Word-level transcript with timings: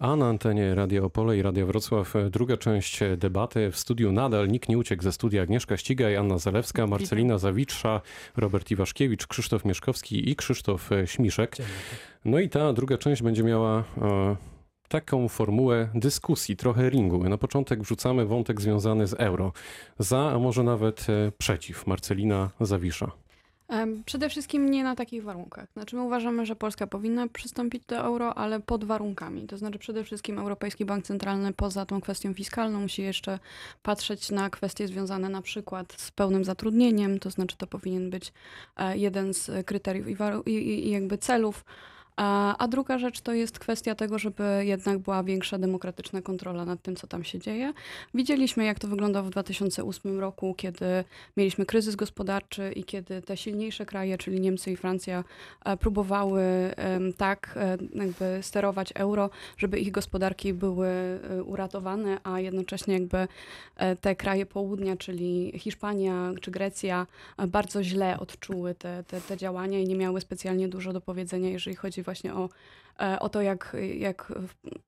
A 0.00 0.16
na 0.16 0.26
antenie 0.26 0.74
Radia 0.74 1.02
Opole 1.02 1.36
i 1.36 1.42
Radia 1.42 1.66
Wrocław 1.66 2.16
e, 2.16 2.30
druga 2.30 2.56
część 2.56 3.00
debaty. 3.16 3.70
W 3.70 3.76
studiu 3.76 4.12
nadal 4.12 4.48
nikt 4.48 4.68
nie 4.68 4.78
uciekł 4.78 5.02
ze 5.02 5.12
studia. 5.12 5.42
Agnieszka 5.42 5.76
Ścigaj, 5.76 6.16
Anna 6.16 6.38
Zalewska, 6.38 6.86
Marcelina 6.86 7.38
Zawitrza, 7.38 8.00
Robert 8.36 8.70
Iwaszkiewicz, 8.70 9.26
Krzysztof 9.26 9.64
Mieszkowski 9.64 10.30
i 10.30 10.36
Krzysztof 10.36 10.92
e, 10.92 11.06
Śmiszek. 11.06 11.56
No 12.24 12.38
i 12.38 12.48
ta 12.48 12.72
druga 12.72 12.98
część 12.98 13.22
będzie 13.22 13.42
miała 13.42 13.78
e, 13.78 14.36
taką 14.88 15.28
formułę 15.28 15.88
dyskusji, 15.94 16.56
trochę 16.56 16.90
ringu. 16.90 17.28
Na 17.28 17.38
początek 17.38 17.80
wrzucamy 17.80 18.26
wątek 18.26 18.60
związany 18.60 19.06
z 19.06 19.14
euro. 19.14 19.52
Za, 19.98 20.30
a 20.30 20.38
może 20.38 20.62
nawet 20.62 21.06
e, 21.10 21.32
przeciw. 21.38 21.86
Marcelina 21.86 22.50
Zawisza. 22.60 23.10
Przede 24.06 24.28
wszystkim 24.28 24.70
nie 24.70 24.84
na 24.84 24.96
takich 24.96 25.22
warunkach. 25.22 25.68
Znaczy 25.72 25.96
my 25.96 26.02
uważamy, 26.02 26.46
że 26.46 26.56
Polska 26.56 26.86
powinna 26.86 27.28
przystąpić 27.28 27.84
do 27.86 27.96
euro, 27.96 28.34
ale 28.34 28.60
pod 28.60 28.84
warunkami. 28.84 29.46
To 29.46 29.58
znaczy 29.58 29.78
przede 29.78 30.04
wszystkim 30.04 30.38
Europejski 30.38 30.84
Bank 30.84 31.04
Centralny 31.04 31.52
poza 31.52 31.86
tą 31.86 32.00
kwestią 32.00 32.34
fiskalną 32.34 32.80
musi 32.80 33.02
jeszcze 33.02 33.38
patrzeć 33.82 34.30
na 34.30 34.50
kwestie 34.50 34.88
związane 34.88 35.28
na 35.28 35.42
przykład 35.42 35.92
z 35.96 36.10
pełnym 36.10 36.44
zatrudnieniem, 36.44 37.18
to 37.18 37.30
znaczy 37.30 37.56
to 37.56 37.66
powinien 37.66 38.10
być 38.10 38.32
e, 38.76 38.98
jeden 38.98 39.34
z 39.34 39.66
kryteriów 39.66 40.06
i, 40.46 40.50
i 40.50 40.88
i 40.88 40.90
jakby 40.90 41.18
celów. 41.18 41.64
A, 42.22 42.56
a 42.56 42.68
druga 42.68 42.98
rzecz 42.98 43.20
to 43.20 43.32
jest 43.32 43.58
kwestia 43.58 43.94
tego, 43.94 44.18
żeby 44.18 44.62
jednak 44.64 44.98
była 44.98 45.22
większa 45.22 45.58
demokratyczna 45.58 46.22
kontrola 46.22 46.64
nad 46.64 46.82
tym, 46.82 46.96
co 46.96 47.06
tam 47.06 47.24
się 47.24 47.38
dzieje. 47.38 47.72
Widzieliśmy, 48.14 48.64
jak 48.64 48.78
to 48.78 48.88
wyglądało 48.88 49.26
w 49.26 49.30
2008 49.30 50.18
roku, 50.18 50.54
kiedy 50.56 51.04
mieliśmy 51.36 51.66
kryzys 51.66 51.96
gospodarczy 51.96 52.72
i 52.72 52.84
kiedy 52.84 53.22
te 53.22 53.36
silniejsze 53.36 53.86
kraje, 53.86 54.18
czyli 54.18 54.40
Niemcy 54.40 54.70
i 54.70 54.76
Francja, 54.76 55.24
e, 55.64 55.76
próbowały 55.76 56.42
tak 57.16 57.54
e, 57.56 57.78
jakby 57.94 58.38
sterować 58.42 58.92
euro, 58.94 59.30
żeby 59.56 59.78
ich 59.78 59.90
gospodarki 59.90 60.54
były 60.54 60.88
e, 60.88 61.42
uratowane, 61.42 62.18
a 62.24 62.40
jednocześnie 62.40 62.94
jakby 62.94 63.28
te 64.00 64.16
kraje 64.16 64.46
południa, 64.46 64.96
czyli 64.96 65.52
Hiszpania 65.54 66.32
czy 66.40 66.50
Grecja, 66.50 67.06
bardzo 67.48 67.84
źle 67.84 68.18
odczuły 68.18 68.74
te, 68.74 69.04
te, 69.04 69.20
te 69.20 69.36
działania 69.36 69.78
i 69.78 69.84
nie 69.84 69.94
miały 69.94 70.20
specjalnie 70.20 70.68
dużo 70.68 70.92
do 70.92 71.00
powiedzenia, 71.00 71.50
jeżeli 71.50 71.76
chodzi 71.76 72.02
właśnie 72.10 72.34
o, 72.34 72.48
e, 73.00 73.20
o 73.20 73.28
to, 73.28 73.42
jak, 73.42 73.76
jak 73.94 74.32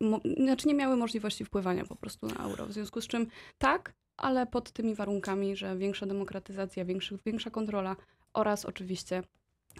mo, 0.00 0.20
znaczy 0.36 0.68
nie 0.68 0.74
miały 0.74 0.96
możliwości 0.96 1.44
wpływania 1.44 1.84
po 1.84 1.96
prostu 1.96 2.26
na 2.26 2.44
euro. 2.44 2.66
W 2.66 2.72
związku 2.72 3.00
z 3.00 3.06
czym 3.06 3.26
tak, 3.58 3.94
ale 4.16 4.46
pod 4.46 4.70
tymi 4.72 4.94
warunkami, 4.94 5.56
że 5.56 5.76
większa 5.76 6.06
demokratyzacja, 6.06 6.84
większy, 6.84 7.18
większa 7.26 7.50
kontrola 7.50 7.96
oraz 8.34 8.64
oczywiście 8.64 9.22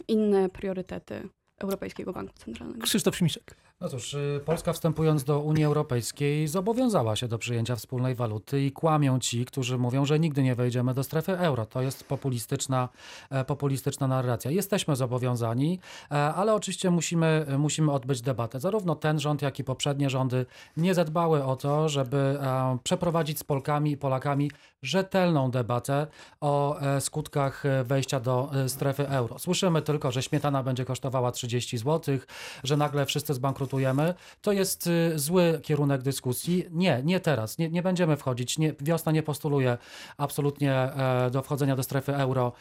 inne 0.09 0.49
priorytety 0.49 1.29
Europejskiego 1.59 2.13
Banku 2.13 2.35
Centralnego. 2.39 2.83
Krzysztof 2.83 3.17
Śmiszek. 3.17 3.57
No 3.83 3.89
cóż, 3.89 4.15
y, 4.15 4.41
Polska 4.45 4.73
wstępując 4.73 5.25
do 5.25 5.41
Unii 5.41 5.65
Europejskiej 5.65 6.49
zobowiązała 6.49 7.17
się 7.17 7.29
do 7.29 7.39
przyjęcia 7.39 7.77
wspólnej 7.77 8.15
waluty 8.15 8.63
i 8.63 8.73
kłamią 8.73 9.19
ci, 9.19 9.45
którzy 9.45 9.79
mówią, 9.79 10.05
że 10.05 10.19
nigdy 10.19 10.43
nie 10.43 10.55
wejdziemy 10.55 10.95
do 10.95 11.05
strefy 11.05 11.39
euro. 11.39 11.67
To 11.67 11.83
jest 11.83 12.05
populistyczna, 12.05 12.89
e, 13.31 13.45
populistyczna 13.45 14.07
narracja. 14.07 14.51
Jesteśmy 14.51 14.97
zobowiązani, 14.97 15.79
e, 16.11 16.15
ale 16.15 16.55
oczywiście 16.55 16.91
musimy, 16.91 17.47
musimy 17.59 17.93
odbyć 17.93 18.23
debatę. 18.23 18.61
Zarówno 18.61 18.95
ten 18.95 19.21
rząd, 19.21 19.43
jak 19.43 19.59
i 19.59 19.65
poprzednie 19.65 20.11
rządy 20.11 20.47
nie 20.77 20.95
zadbały 20.95 21.45
o 21.45 21.57
to, 21.57 21.89
żeby 21.89 22.17
e, 22.17 22.79
przeprowadzić 22.85 23.39
z 23.39 23.45
Polkami 23.45 23.91
i 23.91 23.97
Polakami 23.97 24.51
rzetelną 24.83 25.51
debatę 25.51 26.07
o 26.41 26.81
e, 26.81 27.01
skutkach 27.01 27.67
e, 27.67 27.85
wejścia 27.85 28.21
do 28.21 28.51
e, 28.55 28.69
strefy 28.69 29.09
euro. 29.09 29.39
Słyszymy 29.39 29.83
tylko, 29.83 30.13
że 30.13 30.23
śmietana 30.23 30.63
będzie 30.63 30.85
kosztowała 30.85 31.33
30 31.33 31.79
zł, 31.79 32.19
że 32.65 32.77
nagle 32.77 33.07
wszyscy 33.07 33.35
zbankrutujemy. 33.35 34.15
To 34.41 34.53
jest 34.53 34.87
y, 34.87 35.19
zły 35.19 35.61
kierunek 35.63 36.03
dyskusji. 36.03 36.65
Nie, 36.71 37.03
nie 37.05 37.21
teraz. 37.21 37.59
Nie, 37.59 37.71
nie 37.71 37.83
będziemy 37.83 38.17
wchodzić. 38.17 38.59
Nie, 38.59 38.75
wiosna 38.81 39.13
nie 39.13 39.23
postuluje 39.23 39.79
absolutnie 40.17 40.91
do 41.31 41.43
wchodzenia 41.43 41.77
do 41.77 41.83
strefy 41.83 42.17
euro 42.17 42.53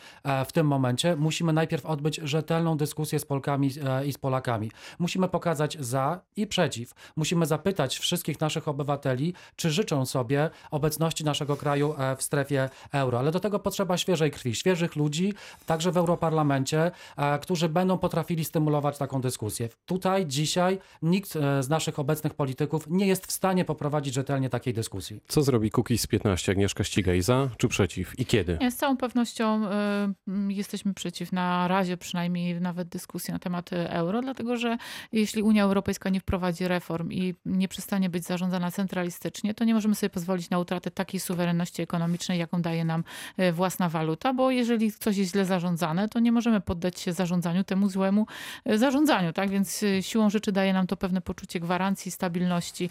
w 0.45 0.51
tym 0.51 0.67
momencie. 0.67 1.15
Musimy 1.15 1.53
najpierw 1.53 1.85
odbyć 1.85 2.15
rzetelną 2.15 2.77
dyskusję 2.77 3.19
z 3.19 3.25
Polkami 3.25 3.71
i 4.05 4.13
z 4.13 4.17
Polakami. 4.17 4.71
Musimy 4.99 5.27
pokazać 5.27 5.77
za 5.79 6.21
i 6.35 6.47
przeciw. 6.47 6.93
Musimy 7.15 7.45
zapytać 7.45 7.99
wszystkich 7.99 8.39
naszych 8.39 8.67
obywateli, 8.67 9.33
czy 9.55 9.71
życzą 9.71 10.05
sobie 10.05 10.49
obecności 10.71 11.23
naszego 11.23 11.57
kraju 11.57 11.95
w 12.15 12.21
strefie 12.21 12.69
euro. 12.91 13.19
Ale 13.19 13.31
do 13.31 13.39
tego 13.39 13.59
potrzeba 13.59 13.97
świeżej 13.97 14.31
krwi, 14.31 14.55
świeżych 14.55 14.95
ludzi, 14.95 15.33
także 15.65 15.91
w 15.91 15.97
Europarlamencie, 15.97 16.91
e, 17.17 17.39
którzy 17.39 17.69
będą 17.69 17.97
potrafili 17.97 18.45
stymulować 18.45 18.97
taką 18.97 19.21
dyskusję. 19.21 19.69
Tutaj, 19.85 20.25
dzisiaj 20.25 20.79
nikt 21.01 21.35
e, 21.35 21.63
z 21.63 21.69
naszych 21.69 21.99
obecnych 21.99 22.33
polityków 22.33 22.87
nie 22.87 23.07
jest 23.07 23.27
w 23.27 23.31
stanie 23.31 23.65
poprowadzić 23.65 24.13
rzetelnie 24.13 24.49
takiej 24.49 24.73
dyskusji. 24.73 25.19
Co 25.27 25.43
zrobi 25.43 25.71
Kukiz 25.71 26.07
15? 26.07 26.51
Agnieszka 26.51 26.83
Ścigaj. 26.83 27.21
Za 27.21 27.49
czy 27.57 27.67
przeciw? 27.67 28.19
I 28.19 28.25
kiedy? 28.25 28.57
Z 28.69 28.75
całą 28.75 28.97
pewnością 28.97 29.65
y, 29.65 30.53
jesteśmy 30.53 30.93
przeciw 30.93 31.31
na 31.31 31.67
razie 31.67 31.97
przynajmniej 31.97 32.61
nawet 32.61 32.87
dyskusji 32.87 33.33
na 33.33 33.39
temat 33.39 33.69
euro, 33.73 34.21
dlatego 34.21 34.57
że 34.57 34.77
jeśli 35.11 35.43
Unia 35.43 35.63
Europejska 35.63 36.09
nie 36.09 36.19
wprowadzi 36.19 36.67
reform 36.67 37.11
i 37.11 37.35
nie 37.45 37.67
przestanie 37.67 38.09
być 38.09 38.23
zarządzana 38.23 38.71
centralistycznie, 38.71 39.53
to 39.53 39.63
nie 39.63 39.73
możemy 39.73 39.95
sobie 39.95 40.09
pozwolić 40.09 40.49
na 40.49 40.59
utratę 40.59 40.91
takiej 40.91 41.19
suwerenności 41.19 41.81
ekonomicznej, 41.81 42.00
jaką 42.29 42.61
daje 42.61 42.85
nam 42.85 43.03
y, 43.39 43.51
własna 43.51 43.89
waluta, 43.89 44.33
bo 44.33 44.51
jeżeli 44.51 44.91
coś 44.91 45.17
jest 45.17 45.31
źle 45.31 45.45
zarządzane, 45.45 46.09
to 46.09 46.19
nie 46.19 46.31
możemy 46.31 46.61
poddać 46.61 46.99
się 46.99 47.13
zarządzaniu 47.13 47.63
temu 47.63 47.89
złemu 47.89 48.27
y, 48.69 48.77
zarządzaniu, 48.77 49.33
tak? 49.33 49.49
Więc 49.49 49.83
y, 49.83 50.03
siłą 50.03 50.29
rzeczy 50.29 50.51
daje 50.51 50.73
nam 50.73 50.87
to 50.87 50.97
pewne 50.97 51.21
poczucie 51.21 51.59
gwarancji, 51.59 52.11
stabilności 52.11 52.89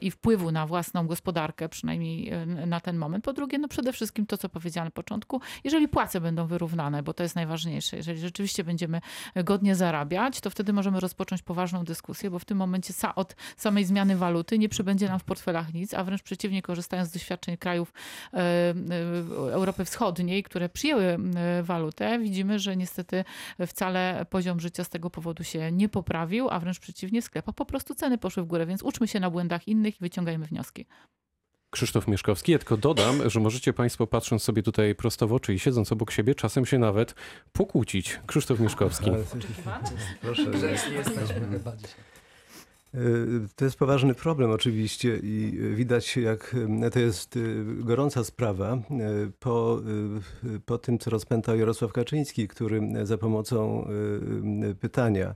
i 0.00 0.10
wpływu 0.10 0.52
na 0.52 0.66
własną 0.66 1.06
gospodarkę, 1.06 1.68
przynajmniej 1.68 2.32
na 2.66 2.80
ten 2.80 2.96
moment. 2.96 3.24
Po 3.24 3.32
drugie, 3.32 3.58
no 3.58 3.68
przede 3.68 3.92
wszystkim 3.92 4.26
to, 4.26 4.38
co 4.38 4.48
powiedziałem 4.48 4.86
na 4.86 4.90
początku, 4.90 5.40
jeżeli 5.64 5.88
płace 5.88 6.20
będą 6.20 6.46
wyrównane, 6.46 7.02
bo 7.02 7.14
to 7.14 7.22
jest 7.22 7.36
najważniejsze, 7.36 7.96
jeżeli 7.96 8.18
rzeczywiście 8.18 8.64
będziemy 8.64 9.00
godnie 9.44 9.74
zarabiać, 9.74 10.40
to 10.40 10.50
wtedy 10.50 10.72
możemy 10.72 11.00
rozpocząć 11.00 11.42
poważną 11.42 11.84
dyskusję, 11.84 12.30
bo 12.30 12.38
w 12.38 12.44
tym 12.44 12.58
momencie 12.58 12.94
od 13.14 13.36
samej 13.56 13.84
zmiany 13.84 14.16
waluty 14.16 14.58
nie 14.58 14.68
przybędzie 14.68 15.08
nam 15.08 15.18
w 15.18 15.24
portfelach 15.24 15.74
nic, 15.74 15.94
a 15.94 16.04
wręcz 16.04 16.22
przeciwnie, 16.22 16.62
korzystając 16.62 17.08
z 17.08 17.12
doświadczeń 17.12 17.56
krajów 17.56 17.92
e, 17.92 17.92
e, 17.92 18.23
Europy 19.50 19.84
Wschodniej, 19.84 20.42
które 20.42 20.68
przyjęły 20.68 21.04
e, 21.04 21.62
walutę, 21.62 22.18
widzimy, 22.18 22.58
że 22.58 22.76
niestety 22.76 23.24
wcale 23.66 24.26
poziom 24.30 24.60
życia 24.60 24.84
z 24.84 24.88
tego 24.88 25.10
powodu 25.10 25.44
się 25.44 25.72
nie 25.72 25.88
poprawił, 25.88 26.50
a 26.50 26.60
wręcz 26.60 26.78
przeciwnie, 26.78 27.22
w 27.22 27.24
sklepach 27.24 27.54
po 27.54 27.66
prostu 27.66 27.94
ceny 27.94 28.18
poszły 28.18 28.42
w 28.42 28.46
górę, 28.46 28.66
więc 28.66 28.82
uczmy 28.82 29.08
się 29.08 29.20
na 29.20 29.30
błędach 29.30 29.68
innych 29.68 29.94
i 29.94 29.98
wyciągajmy 30.00 30.46
wnioski. 30.46 30.86
Krzysztof 31.70 32.08
Mieszkowski. 32.08 32.52
Ja 32.52 32.58
tylko 32.58 32.76
dodam, 32.76 33.30
że 33.30 33.40
możecie 33.40 33.72
Państwo 33.72 34.06
patrząc 34.06 34.42
sobie 34.42 34.62
tutaj 34.62 34.94
prosto 34.94 35.28
w 35.28 35.32
oczy 35.32 35.54
i 35.54 35.58
siedząc 35.58 35.92
obok 35.92 36.10
siebie, 36.10 36.34
czasem 36.34 36.66
się 36.66 36.78
nawet 36.78 37.14
pokłócić. 37.52 38.20
Krzysztof 38.26 38.60
Mieszkowski. 38.60 39.10
Proszę. 40.20 40.46
Grzecznie 40.46 40.92
jesteśmy. 40.92 41.56
Y, 41.56 41.60
To 43.56 43.64
jest 43.64 43.76
poważny 43.76 44.14
problem 44.14 44.50
oczywiście 44.50 45.16
i 45.22 45.58
widać 45.74 46.16
jak 46.16 46.54
y, 46.84 46.90
to 46.90 46.98
jest 46.98 47.36
y, 47.36 47.64
gorąca 47.78 48.24
sprawa 48.24 48.74
y, 48.74 49.32
po, 49.40 49.80
y, 50.44 50.60
po 50.60 50.78
tym, 50.78 50.98
co 50.98 51.10
rozpętał 51.10 51.56
Jarosław 51.58 51.92
Kaczyński, 51.92 52.48
który 52.48 53.06
za 53.06 53.18
pomocą 53.18 53.88
y, 54.64 54.70
y, 54.70 54.74
pytania 54.74 55.34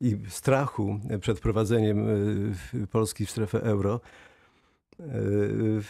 i 0.00 0.16
strachu 0.28 1.00
przed 1.20 1.38
wprowadzeniem 1.38 2.08
y, 2.74 2.86
Polski 2.86 3.26
w 3.26 3.30
strefę 3.30 3.62
euro 3.62 4.00
y, 4.26 4.29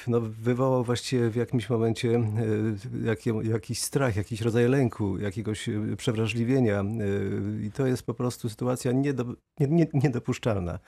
no, 0.08 0.20
wywołał 0.20 0.84
właściwie 0.84 1.30
w 1.30 1.36
jakimś 1.36 1.70
momencie 1.70 2.08
jakie- 3.04 3.48
jakiś 3.50 3.82
strach, 3.82 4.16
jakiś 4.16 4.40
rodzaj 4.40 4.68
lęku, 4.68 5.18
jakiegoś 5.18 5.68
y, 5.68 5.96
przewrażliwienia 5.96 6.82
y, 6.82 7.66
i 7.66 7.72
to 7.72 7.86
jest 7.86 8.02
po 8.02 8.14
prostu 8.14 8.48
sytuacja 8.48 8.92
niedo, 8.92 9.24
nie, 9.60 9.66
nie, 9.66 9.86
niedopuszczalna. 9.94 10.78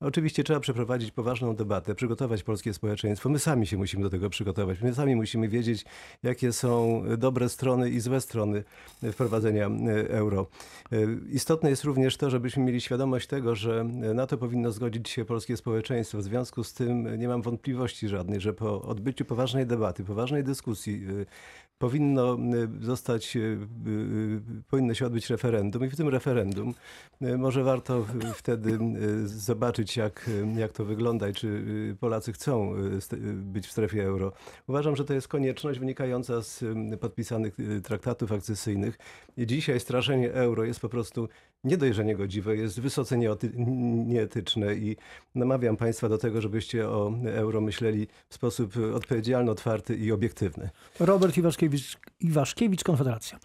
Oczywiście 0.00 0.44
trzeba 0.44 0.60
przeprowadzić 0.60 1.10
poważną 1.10 1.56
debatę, 1.56 1.94
przygotować 1.94 2.42
polskie 2.42 2.74
społeczeństwo. 2.74 3.28
My 3.28 3.38
sami 3.38 3.66
się 3.66 3.76
musimy 3.76 4.02
do 4.02 4.10
tego 4.10 4.30
przygotować. 4.30 4.80
My 4.82 4.94
sami 4.94 5.16
musimy 5.16 5.48
wiedzieć, 5.48 5.84
jakie 6.22 6.52
są 6.52 7.02
dobre 7.18 7.48
strony 7.48 7.90
i 7.90 8.00
złe 8.00 8.20
strony 8.20 8.64
wprowadzenia 9.12 9.66
e, 9.66 10.08
euro. 10.10 10.46
E, 10.92 10.96
Istotne 11.30 11.70
jest 11.70 11.84
również 11.84 12.16
to, 12.16 12.30
żebyśmy 12.30 12.62
mieli 12.62 12.80
świadomość 12.80 13.26
tego, 13.26 13.54
że 13.54 13.84
na 14.14 14.26
to 14.26 14.38
powinno 14.38 14.72
zgodzić 14.72 15.08
się 15.08 15.24
polskie 15.24 15.56
społeczeństwo. 15.56 16.18
W 16.18 16.22
związku 16.22 16.64
z 16.64 16.72
tym 16.72 17.18
nie 17.18 17.28
mam 17.28 17.42
wątpliwości 17.42 18.08
żadnej, 18.08 18.40
że 18.40 18.52
po 18.52 18.82
odbyciu 18.82 19.24
poważnej 19.24 19.66
debaty, 19.66 20.04
poważnej 20.04 20.44
dyskusji 20.44 21.06
e, 21.20 21.26
powinno 21.78 22.38
zostać, 22.80 23.38
powinno 24.70 24.94
się 24.94 25.06
odbyć 25.06 25.30
referendum 25.30 25.84
i 25.84 25.88
w 25.88 25.96
tym 25.96 26.08
referendum 26.08 26.74
może 27.38 27.64
warto 27.64 28.06
wtedy 28.34 28.78
y, 29.24 29.28
zobaczyć, 29.84 29.96
jak, 29.96 30.30
jak 30.56 30.72
to 30.72 30.84
wygląda 30.84 31.28
i 31.28 31.32
czy 31.32 31.46
y, 31.46 31.96
Polacy 32.00 32.32
chcą 32.32 32.74
y, 32.74 33.16
y, 33.16 33.32
być 33.32 33.66
w 33.66 33.70
strefie 33.70 34.04
euro. 34.04 34.32
Uważam, 34.66 34.96
że 34.96 35.04
to 35.04 35.14
jest 35.14 35.28
konieczność 35.28 35.78
wynikająca 35.78 36.42
z 36.42 36.64
podpisanych 37.00 37.56
traktatów 37.84 38.32
akcesyjnych. 38.32 38.98
Dzisiaj 39.38 39.80
straszenie 39.80 40.32
euro 40.32 40.64
jest 40.64 40.80
po 40.80 40.88
prostu 40.88 41.28
nie 41.64 41.76
dość, 41.76 41.94
że 41.94 42.04
niegodziwe, 42.04 42.56
jest 42.56 42.80
wysoce 42.80 43.18
nieetyczne 44.06 44.74
i 44.74 44.96
namawiam 45.34 45.76
Państwa 45.76 46.08
do 46.08 46.18
tego, 46.18 46.40
żebyście 46.40 46.88
o 46.88 47.12
euro 47.26 47.60
myśleli 47.60 48.06
w 48.28 48.34
sposób 48.34 48.74
odpowiedzialny, 48.94 49.50
otwarty 49.50 49.96
i 49.96 50.12
obiektywny. 50.12 50.70
Robert 51.00 51.36
Iwaszkiewicz, 51.36 51.98
Iwaszkiewicz 52.20 52.84
Konfederacja. 52.84 53.38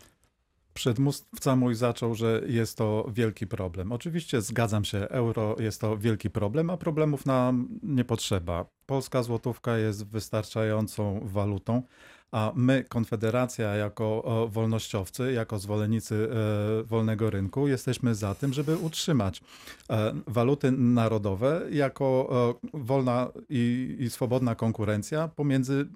Przedmówca 0.74 1.56
mój 1.56 1.75
zaczął, 1.75 2.16
że 2.16 2.42
jest 2.48 2.77
to 2.77 3.06
wielki 3.13 3.48
problem. 3.48 3.92
Oczywiście 3.92 4.42
zgadzam 4.42 4.86
się, 4.86 4.98
euro 4.98 5.56
jest 5.60 5.81
to 5.81 5.98
wielki 5.98 6.30
problem, 6.30 6.69
a 6.69 6.77
problemów 6.77 7.25
nam 7.25 7.80
nie 7.83 8.06
potrzeba. 8.06 8.66
Polska 8.86 9.24
złotówka 9.24 9.77
jest 9.77 10.07
wystarczającą 10.07 11.19
walutą, 11.24 11.83
a 12.31 12.51
my, 12.56 12.86
Konfederacja, 12.89 13.75
jako 13.75 14.24
wolnościowcy, 14.51 15.33
jako 15.33 15.60
zwolennicy 15.60 16.30
e, 16.31 16.83
wolnego 16.83 17.30
rynku, 17.30 17.68
jesteśmy 17.68 18.16
za 18.16 18.36
tym, 18.36 18.54
żeby 18.54 18.77
utrzymać 18.77 19.42
e, 19.89 20.13
waluty 20.27 20.71
narodowe 20.71 21.62
jako 21.71 22.30
wolna 22.74 23.31
i, 23.50 23.95
i 24.00 24.10
swobodna 24.10 24.56
konkurencja 24.56 25.27
pomiędzy 25.27 25.88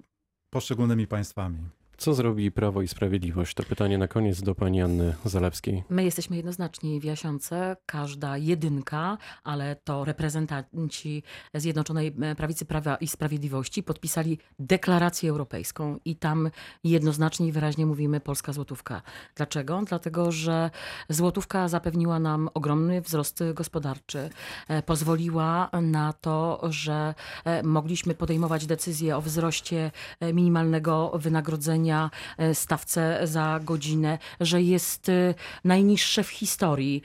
poszczególnymi 0.50 1.06
państwami. 1.06 1.58
Co 1.96 2.14
zrobi 2.14 2.50
Prawo 2.52 2.82
i 2.82 2.88
Sprawiedliwość? 2.88 3.54
To 3.54 3.62
pytanie 3.62 3.98
na 3.98 4.08
koniec 4.08 4.42
do 4.42 4.54
pani 4.54 4.82
Anny 4.82 5.14
Zalewskiej. 5.24 5.84
My 5.90 6.04
jesteśmy 6.04 6.36
jednoznaczni 6.36 7.00
w 7.00 7.04
Jasiące, 7.04 7.76
każda 7.86 8.36
jedynka, 8.36 9.18
ale 9.44 9.76
to 9.76 10.04
reprezentanci 10.04 11.22
Zjednoczonej 11.54 12.14
Prawicy 12.36 12.64
Prawa 12.64 12.96
i 12.96 13.08
Sprawiedliwości 13.08 13.82
podpisali 13.82 14.38
deklarację 14.58 15.30
europejską 15.30 15.98
i 16.04 16.16
tam 16.16 16.50
jednoznacznie 16.84 17.46
i 17.46 17.52
wyraźnie 17.52 17.86
mówimy 17.86 18.20
polska 18.20 18.52
złotówka. 18.52 19.02
Dlaczego? 19.36 19.82
Dlatego, 19.86 20.32
że 20.32 20.70
złotówka 21.08 21.68
zapewniła 21.68 22.18
nam 22.18 22.48
ogromny 22.54 23.00
wzrost 23.00 23.42
gospodarczy, 23.54 24.30
e, 24.68 24.82
pozwoliła 24.82 25.70
na 25.82 26.12
to, 26.12 26.60
że 26.62 27.14
e, 27.44 27.62
mogliśmy 27.62 28.14
podejmować 28.14 28.66
decyzje 28.66 29.16
o 29.16 29.20
wzroście 29.20 29.90
e, 30.20 30.32
minimalnego 30.32 31.12
wynagrodzenia, 31.14 31.83
e, 31.92 32.54
stawce 32.54 33.20
za 33.26 33.60
godzinę, 33.62 34.18
że 34.40 34.62
jest 34.62 35.08
e, 35.08 35.34
najniższe 35.64 36.24
w 36.24 36.28
historii 36.28 37.02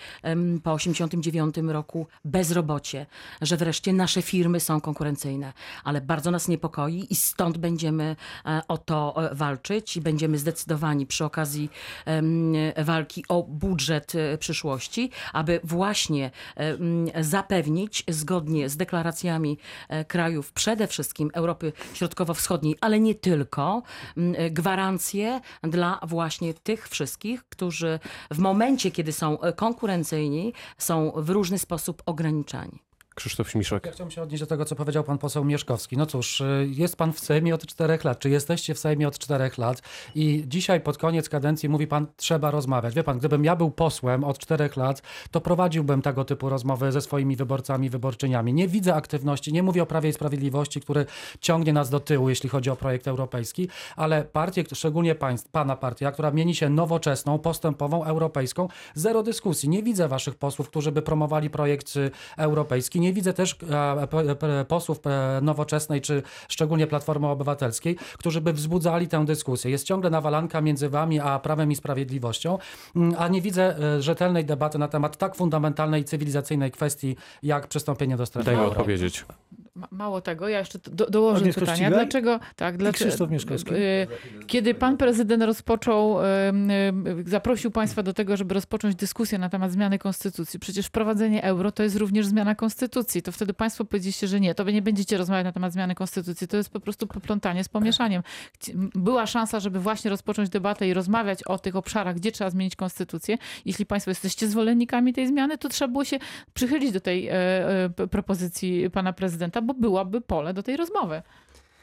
po 0.63 0.73
89 0.73 1.55
roku 1.57 2.07
bezrobocie, 2.25 3.05
że 3.41 3.57
wreszcie 3.57 3.93
nasze 3.93 4.21
firmy 4.21 4.59
są 4.59 4.81
konkurencyjne. 4.81 5.53
Ale 5.83 6.01
bardzo 6.01 6.31
nas 6.31 6.47
niepokoi 6.47 7.07
i 7.09 7.15
stąd 7.15 7.57
będziemy 7.57 8.15
e, 8.45 8.61
o 8.67 8.77
to 8.77 9.15
walczyć 9.31 9.97
i 9.97 10.01
będziemy 10.01 10.37
zdecydowani 10.37 11.05
przy 11.05 11.25
okazji 11.25 11.69
walki 12.77 13.25
o 13.29 13.43
budżet 13.43 14.13
przyszłości, 14.39 15.11
aby 15.33 15.59
właśnie 15.63 16.31
zapewnić 17.21 18.03
zgodnie 18.07 18.69
z 18.69 18.77
deklaracjami 18.77 19.57
krajów 20.07 20.51
przede 20.53 20.87
wszystkim 20.87 21.31
Europy 21.33 21.73
Środkowo-Wschodniej, 21.93 22.75
ale 22.81 22.99
nie 22.99 23.15
tylko, 23.15 23.83
gwarancje 24.69 25.41
dla 25.63 25.99
właśnie 26.03 26.53
tych 26.53 26.89
wszystkich, 26.89 27.43
którzy 27.49 27.99
w 28.31 28.39
momencie, 28.39 28.91
kiedy 28.91 29.11
są 29.11 29.37
konkurencyjni, 29.55 30.53
są 30.77 31.11
w 31.15 31.29
różny 31.29 31.59
sposób 31.59 32.03
ograniczani. 32.05 32.79
Krzysztof 33.19 33.49
Śmiszek. 33.49 33.85
Ja 33.85 33.91
chciałbym 33.91 34.11
się 34.11 34.21
odnieść 34.21 34.43
do 34.43 34.47
tego, 34.47 34.65
co 34.65 34.75
powiedział 34.75 35.03
pan 35.03 35.17
poseł 35.17 35.45
Mieszkowski. 35.45 35.97
No 35.97 36.05
cóż, 36.05 36.41
y, 36.41 36.67
jest 36.69 36.95
pan 36.95 37.13
w 37.13 37.19
Sejmie 37.19 37.55
od 37.55 37.65
czterech 37.65 38.03
lat. 38.03 38.19
Czy 38.19 38.29
jesteście 38.29 38.73
w 38.73 38.79
Sejmie 38.79 39.07
od 39.07 39.19
czterech 39.19 39.57
lat? 39.57 39.81
I 40.15 40.43
dzisiaj 40.47 40.81
pod 40.81 40.97
koniec 40.97 41.29
kadencji 41.29 41.69
mówi 41.69 41.87
pan, 41.87 42.07
trzeba 42.17 42.51
rozmawiać. 42.51 42.95
Wie 42.95 43.03
pan, 43.03 43.17
gdybym 43.17 43.45
ja 43.45 43.55
był 43.55 43.71
posłem 43.71 44.23
od 44.23 44.39
czterech 44.39 44.77
lat, 44.77 45.01
to 45.31 45.41
prowadziłbym 45.41 46.01
tego 46.01 46.25
typu 46.25 46.49
rozmowy 46.49 46.91
ze 46.91 47.01
swoimi 47.01 47.35
wyborcami, 47.35 47.89
wyborczyniami. 47.89 48.53
Nie 48.53 48.67
widzę 48.67 48.95
aktywności, 48.95 49.53
nie 49.53 49.63
mówię 49.63 49.83
o 49.83 49.85
Prawie 49.85 50.09
i 50.09 50.13
Sprawiedliwości, 50.13 50.81
który 50.81 51.05
ciągnie 51.41 51.73
nas 51.73 51.89
do 51.89 51.99
tyłu, 51.99 52.29
jeśli 52.29 52.49
chodzi 52.49 52.69
o 52.69 52.75
projekt 52.75 53.07
europejski, 53.07 53.69
ale 53.95 54.23
partie, 54.23 54.63
szczególnie 54.73 55.15
państw, 55.15 55.49
pana 55.49 55.75
partia, 55.75 56.11
która 56.11 56.31
mieni 56.31 56.55
się 56.55 56.69
nowoczesną, 56.69 57.39
postępową, 57.39 58.03
europejską, 58.03 58.67
zero 58.95 59.23
dyskusji. 59.23 59.69
Nie 59.69 59.83
widzę 59.83 60.07
waszych 60.07 60.35
posłów, 60.35 60.69
którzy 60.69 60.91
by 60.91 61.01
promowali 61.01 61.49
projekt 61.49 61.95
y, 61.95 62.11
europejski. 62.37 62.99
Nie 62.99 63.08
widzę 63.13 63.33
też 63.33 63.57
e, 63.69 64.07
p- 64.07 64.35
p- 64.35 64.65
posłów 64.67 64.99
e, 65.07 65.39
nowoczesnej, 65.41 66.01
czy 66.01 66.23
szczególnie 66.47 66.87
Platformy 66.87 67.27
Obywatelskiej, 67.27 67.97
którzy 68.17 68.41
by 68.41 68.53
wzbudzali 68.53 69.07
tę 69.07 69.25
dyskusję. 69.25 69.71
Jest 69.71 69.85
ciągle 69.85 70.09
nawalanka 70.09 70.61
między 70.61 70.89
wami 70.89 71.19
a 71.19 71.39
Prawem 71.39 71.71
i 71.71 71.75
Sprawiedliwością, 71.75 72.57
mm, 72.95 73.15
a 73.17 73.27
nie 73.27 73.41
widzę 73.41 73.77
e, 73.77 74.01
rzetelnej 74.01 74.45
debaty 74.45 74.77
na 74.77 74.87
temat 74.87 75.17
tak 75.17 75.35
fundamentalnej 75.35 76.03
cywilizacyjnej 76.05 76.71
kwestii, 76.71 77.15
jak 77.43 77.67
przystąpienie 77.67 78.17
do 78.17 78.25
strefy 78.25 78.45
Dajmy 78.45 78.63
odpowiedzieć. 78.63 79.25
Ma- 79.79 79.87
Mało 79.91 80.21
tego, 80.21 80.47
ja 80.47 80.59
jeszcze 80.59 80.79
do, 80.91 81.09
dołożę 81.09 81.37
Agnieszka 81.39 81.59
pytania. 81.61 81.75
Ścigaj 81.77 81.93
Dlaczego, 81.93 82.39
tak, 82.55 82.77
dlaczego, 82.77 83.05
Krzysztof 83.05 83.29
Mieszkowski. 83.29 83.73
y, 83.73 84.07
kiedy 84.47 84.73
pan 84.73 84.97
prezydent 84.97 85.43
rozpoczął, 85.43 86.21
y, 86.21 86.25
y, 87.19 87.29
zaprosił 87.29 87.71
państwa 87.71 88.03
do 88.03 88.13
tego, 88.13 88.37
żeby 88.37 88.53
rozpocząć 88.53 88.95
dyskusję 88.95 89.37
na 89.37 89.49
temat 89.49 89.71
zmiany 89.71 89.99
konstytucji, 89.99 90.59
przecież 90.59 90.85
wprowadzenie 90.85 91.43
euro 91.43 91.71
to 91.71 91.83
jest 91.83 91.95
również 91.95 92.25
zmiana 92.25 92.55
konstytucji, 92.55 93.21
to 93.21 93.31
wtedy 93.31 93.53
państwo 93.53 93.85
powiedzieliście, 93.85 94.27
że 94.27 94.39
nie, 94.39 94.55
to 94.55 94.65
wy 94.65 94.73
nie 94.73 94.81
będziecie 94.81 95.17
rozmawiać 95.17 95.45
na 95.45 95.51
temat 95.51 95.73
zmiany 95.73 95.95
konstytucji, 95.95 96.47
to 96.47 96.57
jest 96.57 96.69
po 96.69 96.79
prostu 96.79 97.07
poplątanie 97.07 97.63
z 97.63 97.69
pomieszaniem. 97.69 98.23
Była 98.95 99.25
szansa, 99.25 99.59
żeby 99.59 99.79
właśnie 99.79 100.09
rozpocząć 100.09 100.49
debatę 100.49 100.87
i 100.87 100.93
rozmawiać 100.93 101.43
o 101.43 101.57
tych 101.57 101.75
obszarach, 101.75 102.15
gdzie 102.15 102.31
trzeba 102.31 102.49
zmienić 102.49 102.75
konstytucję. 102.75 103.37
Jeśli 103.65 103.85
państwo 103.85 104.11
jesteście 104.11 104.47
zwolennikami 104.47 105.13
tej 105.13 105.27
zmiany, 105.27 105.57
to 105.57 105.69
trzeba 105.69 105.91
było 105.91 106.05
się 106.05 106.19
przychylić 106.53 106.91
do 106.91 106.99
tej 106.99 107.27
e, 107.27 107.33
e, 107.33 108.07
propozycji 108.11 108.89
pana 108.89 109.13
prezydenta, 109.13 109.61
bo 109.73 109.73
byłaby 109.81 110.21
pole 110.21 110.53
do 110.53 110.63
tej 110.63 110.77
rozmowy. 110.77 111.21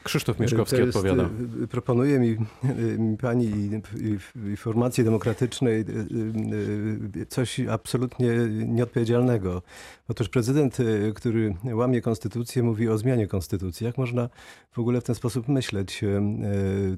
Krzysztof 0.03 0.39
Mieszkowski 0.39 0.77
To 0.77 0.81
jest, 0.85 0.97
odpowiada. 0.97 1.29
y, 1.63 1.67
Proponuje 1.67 2.19
mi, 2.19 2.37
y, 2.79 2.99
mi 2.99 3.17
pani 3.17 3.45
i, 3.45 3.81
i, 4.47 4.51
i 4.53 4.57
formacji 4.57 5.03
demokratycznej 5.03 5.85
coś 7.29 7.59
absolutnie 7.59 8.29
nieodpowiedzialnego. 8.49 9.61
Otóż 10.07 10.29
prezydent, 10.29 10.77
który 11.15 11.55
łamie 11.73 12.01
konstytucję, 12.01 12.63
mówi 12.63 12.89
o 12.89 12.97
zmianie 12.97 13.27
konstytucji. 13.27 13.85
Jak 13.85 13.97
można 13.97 14.29
w 14.71 14.79
ogóle 14.79 15.01
w 15.01 15.03
ten 15.03 15.15
sposób 15.15 15.47
myśleć? 15.47 16.01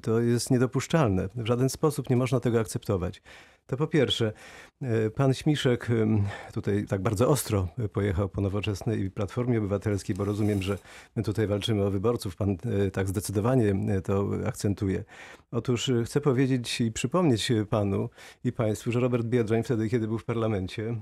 To 0.01 0.19
jest 0.19 0.51
niedopuszczalne. 0.51 1.29
W 1.35 1.45
żaden 1.45 1.69
sposób 1.69 2.09
nie 2.09 2.17
można 2.17 2.39
tego 2.39 2.59
akceptować. 2.59 3.21
To 3.67 3.77
po 3.77 3.87
pierwsze, 3.87 4.33
pan 5.15 5.33
Śmiszek 5.33 5.87
tutaj 6.53 6.85
tak 6.85 7.01
bardzo 7.01 7.27
ostro 7.29 7.67
pojechał 7.93 8.29
po 8.29 8.41
nowoczesnej 8.41 9.01
i 9.01 9.11
Platformie 9.11 9.57
Obywatelskiej, 9.57 10.15
bo 10.15 10.25
rozumiem, 10.25 10.61
że 10.61 10.77
my 11.15 11.23
tutaj 11.23 11.47
walczymy 11.47 11.83
o 11.83 11.91
wyborców. 11.91 12.35
Pan 12.35 12.57
y, 12.87 12.91
tak 12.91 13.07
zdecydowanie 13.07 13.75
to 14.03 14.29
akcentuje. 14.45 15.03
Otóż 15.51 15.91
chcę 16.05 16.21
powiedzieć 16.21 16.81
i 16.81 16.91
przypomnieć 16.91 17.51
panu 17.69 18.09
i 18.43 18.51
państwu, 18.51 18.91
że 18.91 18.99
Robert 18.99 19.25
Biedroń 19.25 19.63
wtedy, 19.63 19.89
kiedy 19.89 20.07
był 20.07 20.17
w 20.17 20.25
parlamencie, 20.25 20.95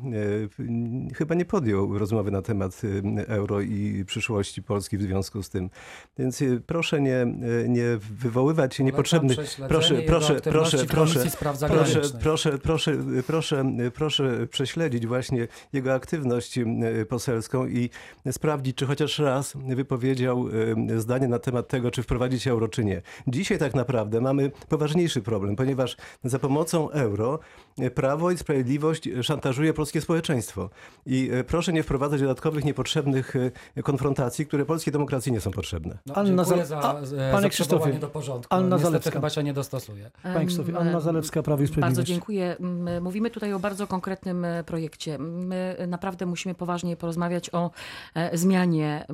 chyba 1.16 1.36
nie 1.36 1.46
podjął 1.46 1.98
rozmowy 1.98 2.32
na 2.32 2.42
temat 2.42 2.82
euro 3.28 3.62
i 3.62 4.04
przyszłości 4.06 4.64
Polski 4.64 4.98
w 4.98 5.02
związku 5.02 5.44
z 5.44 5.50
tym. 5.50 5.70
Więc 6.18 6.44
proszę 6.66 7.02
nie, 7.02 7.26
nie 7.68 7.98
wywoływać 7.98 8.80
niepotrzebnych 8.80 9.38
proszę, 9.68 9.68
proszę, 9.68 10.42
proszę, 10.42 10.42
proszę, 10.42 11.26
Proszę, 11.40 11.58
Zagranicznych. 11.58 12.22
proszę, 12.22 12.58
proszę, 12.58 12.98
proszę, 13.28 13.67
proszę 13.94 14.48
prześledzić 14.48 15.08
właśnie 15.08 15.48
jego 15.74 15.94
aktywność 15.94 16.58
y, 16.58 17.06
poselską 17.10 17.68
i 17.68 17.90
sprawdzić, 18.32 18.78
czy 18.78 18.86
chociaż 18.86 19.20
raz 19.20 19.54
wypowiedział 19.56 20.48
y, 20.48 21.02
zdanie 21.02 21.28
na 21.28 21.40
temat 21.40 21.68
tego, 21.68 21.92
czy 21.92 22.04
wprowadzić 22.04 22.48
euro, 22.48 22.68
czy 22.68 22.86
nie. 22.86 23.02
Dzisiaj 23.28 23.58
tak 23.58 23.76
naprawdę 23.76 24.22
mamy 24.22 24.52
poważniejszy 24.70 25.22
problem, 25.22 25.56
ponieważ 25.56 25.98
za 26.24 26.40
pomocą 26.40 26.90
euro 26.92 27.40
y, 27.40 27.67
Prawo 27.96 28.32
i 28.32 28.38
Sprawiedliwość 28.38 29.10
szantażuje 29.22 29.74
polskie 29.74 30.02
społeczeństwo. 30.02 30.70
I 31.06 31.32
y, 31.34 31.44
proszę 31.44 31.74
nie 31.74 31.84
wprowadzać 31.84 32.22
dodatkowych, 32.22 32.66
niepotrzebnych 32.66 33.36
y, 33.36 33.52
konfrontacji, 33.84 34.46
które 34.46 34.66
polskiej 34.66 34.92
demokracji 34.94 35.32
nie 35.32 35.42
są 35.42 35.52
potrzebne. 35.52 35.98
No, 36.06 36.16
Anna 36.16 36.44
dziękuję 36.44 36.66
Zale- 36.66 36.66
za, 36.66 36.80
a, 36.80 37.06
za 37.06 37.16
panie 37.32 37.50
Krzysztofie, 37.50 37.94
do 37.94 38.08
porządku. 38.08 38.56
Anna 38.56 38.76
Niestety 38.76 38.84
Zalewska. 38.84 39.12
chyba 39.12 39.30
się 39.30 39.44
nie 39.44 39.54
dostosuje. 39.54 40.12
Panie 40.24 40.46
Krzysztofie, 40.46 40.78
Anna 40.78 41.00
Zalewska, 41.00 41.44
Prawo 41.44 41.64
i 41.64 41.68
Sprawiedliwość. 41.68 41.96
Bardzo 41.98 42.04
dziękuję. 42.04 42.56
Mówimy 43.02 43.30
tutaj 43.30 43.54
o 43.54 43.60
bardzo 43.60 43.88
konkretnym 43.88 44.46
e, 44.46 44.64
projekcie. 44.64 45.18
My 45.20 45.76
naprawdę 45.88 46.26
musimy 46.26 46.56
poważnie 46.56 46.98
porozmawiać 46.98 47.54
o 47.54 47.72
e, 48.16 48.38
zmianie 48.38 49.06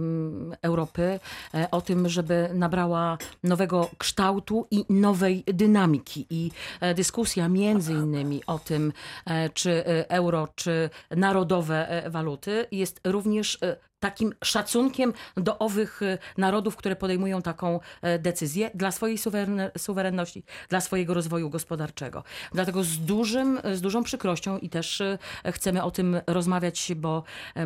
Europy, 0.62 1.20
e, 1.54 1.72
o 1.72 1.82
tym, 1.82 2.10
żeby 2.10 2.50
nabrała 2.54 3.18
nowego 3.44 3.90
kształtu 3.98 4.68
i 4.72 4.86
nowej 4.90 5.44
dynamiki. 5.48 6.26
I 6.30 6.52
e, 6.82 6.94
dyskusja 6.94 7.50
między 7.50 7.94
innymi 7.94 8.42
o 8.48 8.53
tym, 8.60 8.94
e, 9.26 9.50
czy 9.50 9.72
e, 9.72 10.10
euro, 10.10 10.48
czy 10.56 10.90
narodowe 11.12 11.90
e, 11.90 12.10
waluty. 12.10 12.66
Jest 12.72 13.00
również 13.04 13.60
takim 14.04 14.34
szacunkiem 14.44 15.14
do 15.38 15.60
owych 15.60 16.02
e, 16.02 16.18
narodów, 16.38 16.76
które 16.76 16.96
podejmują 16.96 17.42
taką 17.42 17.80
e, 18.02 18.20
decyzję 18.20 18.72
dla 18.76 18.92
swojej 18.92 19.18
suweren- 19.18 19.70
suwerenności, 19.78 20.44
dla 20.70 20.82
swojego 20.82 21.14
rozwoju 21.14 21.50
gospodarczego. 21.50 22.24
Dlatego 22.52 22.84
z, 22.84 22.98
dużym, 22.98 23.60
z 23.74 23.82
dużą 23.82 24.04
przykrością 24.04 24.58
i 24.58 24.70
też 24.70 25.02
e, 25.02 25.18
chcemy 25.52 25.84
o 25.84 25.92
tym 25.92 26.22
rozmawiać, 26.28 26.92
bo 26.96 27.24
e, 27.56 27.66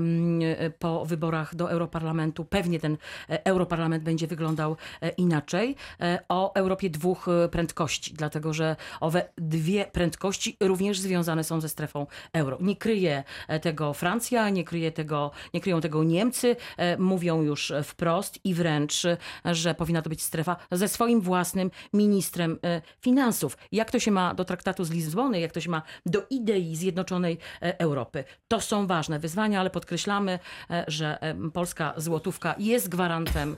po 0.70 1.06
wyborach 1.06 1.56
do 1.56 1.72
Europarlamentu 1.72 2.46
pewnie 2.46 2.80
ten 2.80 2.98
e, 3.30 3.46
Europarlament 3.46 4.04
będzie 4.04 4.28
wyglądał 4.28 4.78
e, 5.02 5.10
inaczej, 5.10 5.76
o 6.30 6.54
Europie 6.54 6.90
dwóch 6.90 7.26
prędkości, 7.52 8.14
dlatego 8.14 8.54
że 8.54 8.76
owe 9.00 9.30
dwie 9.38 9.86
prędkości 9.86 10.58
również 10.60 11.00
związane 11.00 11.44
są 11.44 11.62
ze 11.62 11.70
strefą 11.70 12.08
euro. 12.34 12.58
Nie 12.62 12.76
kryje 12.76 13.24
tego 13.62 13.94
Francja, 13.94 14.50
nie, 14.50 14.64
kryje 14.64 14.92
tego, 14.92 15.32
nie 15.54 15.62
kryją 15.62 15.82
tego 15.82 16.04
Niemcy, 16.04 16.27
e, 16.78 16.98
mówią 16.98 17.42
już 17.42 17.74
wprost 17.84 18.40
i 18.44 18.54
wręcz, 18.54 19.06
e, 19.06 19.18
że 19.46 19.76
powinna 19.76 20.02
to 20.02 20.10
być 20.10 20.22
strefa 20.22 20.56
ze 20.72 20.88
swoim 20.88 21.22
własnym 21.22 21.72
ministrem 21.94 22.60
e, 22.64 22.82
finansów. 23.02 23.58
Jak 23.72 23.92
to 23.92 24.00
się 24.00 24.12
ma 24.12 24.34
do 24.34 24.46
traktatu 24.46 24.84
z 24.84 24.92
Lizbony, 24.92 25.40
jak 25.40 25.52
to 25.52 25.62
się 25.62 25.70
ma 25.70 25.82
do 26.06 26.26
idei 26.30 26.76
zjednoczonej 26.76 27.38
Europy. 27.62 28.24
To 28.48 28.62
są 28.62 28.88
ważne 28.88 29.20
wyzwania, 29.20 29.60
ale 29.60 29.70
podkreślamy, 29.70 30.40
że 30.88 31.20
polska 31.54 31.94
złotówka 31.98 32.56
jest 32.60 32.90
gwarantem 32.90 33.56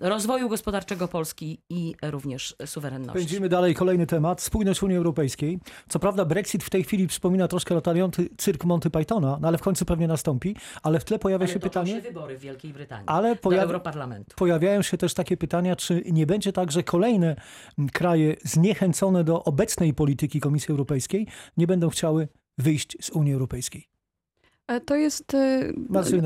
rozwoju 0.00 0.48
gospodarczego 0.48 1.08
Polski 1.08 1.60
i 1.70 1.94
również 2.02 2.56
suwerenności. 2.66 3.18
Pędzimy 3.18 3.48
dalej, 3.48 3.74
kolejny 3.74 4.06
temat. 4.06 4.40
Spójność 4.40 4.82
Unii 4.82 4.96
Europejskiej. 4.96 5.58
Co 5.88 5.98
prawda 5.98 6.24
Brexit 6.24 6.64
w 6.64 6.70
tej 6.70 6.84
chwili 6.84 7.06
przypomina 7.06 7.48
troszkę 7.48 7.74
latający 7.74 8.28
cyrk 8.36 8.64
Monty 8.64 8.90
Pythona, 8.90 9.38
no 9.40 9.48
ale 9.48 9.58
w 9.58 9.62
końcu 9.62 9.84
pewnie 9.84 10.08
nastąpi. 10.08 10.56
Ale 10.82 11.00
w 11.00 11.04
tle 11.04 11.18
pojawia 11.18 11.44
Ale 11.44 11.52
się 11.52 11.60
pytanie, 11.60 11.99
wybory 12.02 12.38
w 12.38 12.40
Wielkiej 12.40 12.72
Brytanii 12.72 13.08
ale 13.08 13.36
do 13.36 13.62
Europarlamentu. 13.62 14.36
pojawiają 14.36 14.82
się 14.82 14.96
też 14.96 15.14
takie 15.14 15.36
pytania, 15.36 15.76
czy 15.76 16.02
nie 16.12 16.26
będzie 16.26 16.52
tak, 16.52 16.72
że 16.72 16.82
kolejne 16.82 17.36
kraje 17.92 18.36
zniechęcone 18.44 19.24
do 19.24 19.44
obecnej 19.44 19.94
polityki 19.94 20.40
Komisji 20.40 20.72
Europejskiej 20.72 21.26
nie 21.56 21.66
będą 21.66 21.90
chciały 21.90 22.28
wyjść 22.58 22.96
z 23.00 23.10
Unii 23.10 23.32
Europejskiej. 23.32 23.89
E, 24.70 24.80
To 24.80 24.96
jest, 24.96 25.34
e, 25.34 25.72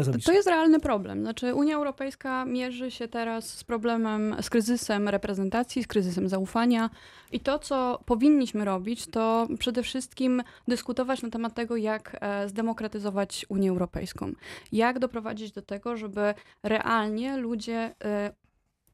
Zawisza. 0.04 0.26
to 0.26 0.32
jest 0.32 0.48
realny 0.48 0.80
problem. 0.80 1.20
Znaczy 1.20 1.54
Unia 1.54 1.76
Europejska 1.76 2.44
mierzy 2.44 2.90
się 2.90 3.08
teraz 3.08 3.48
z 3.48 3.64
problemem, 3.64 4.36
z 4.40 4.50
kryzysem 4.50 5.08
reprezentacji, 5.08 5.82
z 5.82 5.86
kryzysem 5.86 6.28
zaufania 6.28 6.90
i 7.32 7.40
to, 7.40 7.58
co 7.58 8.02
powinniśmy 8.06 8.64
robić, 8.64 9.06
to 9.06 9.48
przede 9.58 9.82
wszystkim 9.82 10.42
dyskutować 10.68 11.22
na 11.22 11.30
temat 11.30 11.54
tego, 11.54 11.76
jak 11.76 12.16
e, 12.20 12.48
zdemokratyzować 12.48 13.46
Unię 13.48 13.70
Europejską. 13.70 14.32
Jak 14.72 14.98
doprowadzić 14.98 15.52
do 15.52 15.62
tego, 15.62 15.96
żeby 15.96 16.34
realnie 16.62 17.36
ludzie 17.36 17.94
e, 18.04 18.32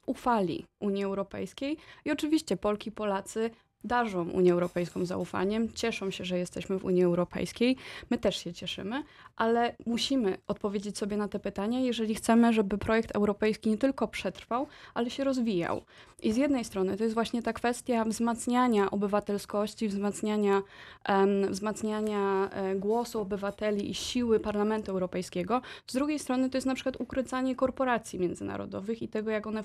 ufali 0.07 0.67
Unii 0.81 1.05
Europejskiej 1.05 1.77
i 2.05 2.11
oczywiście 2.11 2.57
Polki 2.57 2.89
i 2.89 2.93
Polacy 2.93 3.51
darzą 3.85 4.31
Unię 4.31 4.53
Europejską 4.53 5.05
zaufaniem, 5.05 5.73
cieszą 5.73 6.11
się, 6.11 6.25
że 6.25 6.39
jesteśmy 6.39 6.79
w 6.79 6.85
Unii 6.85 7.05
Europejskiej. 7.05 7.77
My 8.11 8.19
też 8.19 8.37
się 8.37 8.53
cieszymy, 8.53 9.03
ale 9.37 9.77
musimy 9.87 10.39
odpowiedzieć 10.47 10.99
sobie 10.99 11.17
na 11.17 11.29
te 11.29 11.39
pytania, 11.39 11.81
jeżeli 11.81 12.15
chcemy, 12.15 12.53
żeby 12.53 12.79
projekt 12.79 13.17
europejski 13.17 13.71
nie 13.71 13.79
tylko 13.79 14.09
przetrwał, 14.09 14.67
ale 14.95 15.11
się 15.11 15.25
rozwijał. 15.25 15.83
I 16.23 16.33
z 16.33 16.37
jednej 16.37 16.65
strony 16.65 16.97
to 16.97 17.05
jest 17.05 17.15
właśnie 17.15 17.43
ta 17.43 17.53
kwestia 17.53 18.05
wzmacniania 18.05 18.91
obywatelskości, 18.91 19.89
wzmacniania, 19.89 20.63
em, 21.05 21.51
wzmacniania 21.51 22.51
e, 22.51 22.77
głosu 22.77 23.21
obywateli 23.21 23.91
i 23.91 23.95
siły 23.95 24.41
Parlamentu 24.41 24.93
Europejskiego. 24.93 25.63
Z 25.87 25.93
drugiej 25.93 26.19
strony 26.19 26.51
to 26.51 26.57
jest 26.57 26.67
na 26.67 26.75
przykład 26.75 27.01
ukrócanie 27.01 27.57
korporacji 27.57 28.19
międzynarodowych 28.19 29.03
i 29.03 29.09
tego, 29.09 29.31
jak 29.31 29.47
one 29.47 29.63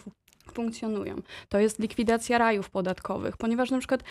funkcjonują. 0.56 1.16
To 1.50 1.60
jest 1.60 1.80
likwidacja 1.80 2.38
rajów 2.38 2.70
podatkowych, 2.70 3.38
ponieważ 3.38 3.72
na 3.72 3.80
przykład 3.80 4.04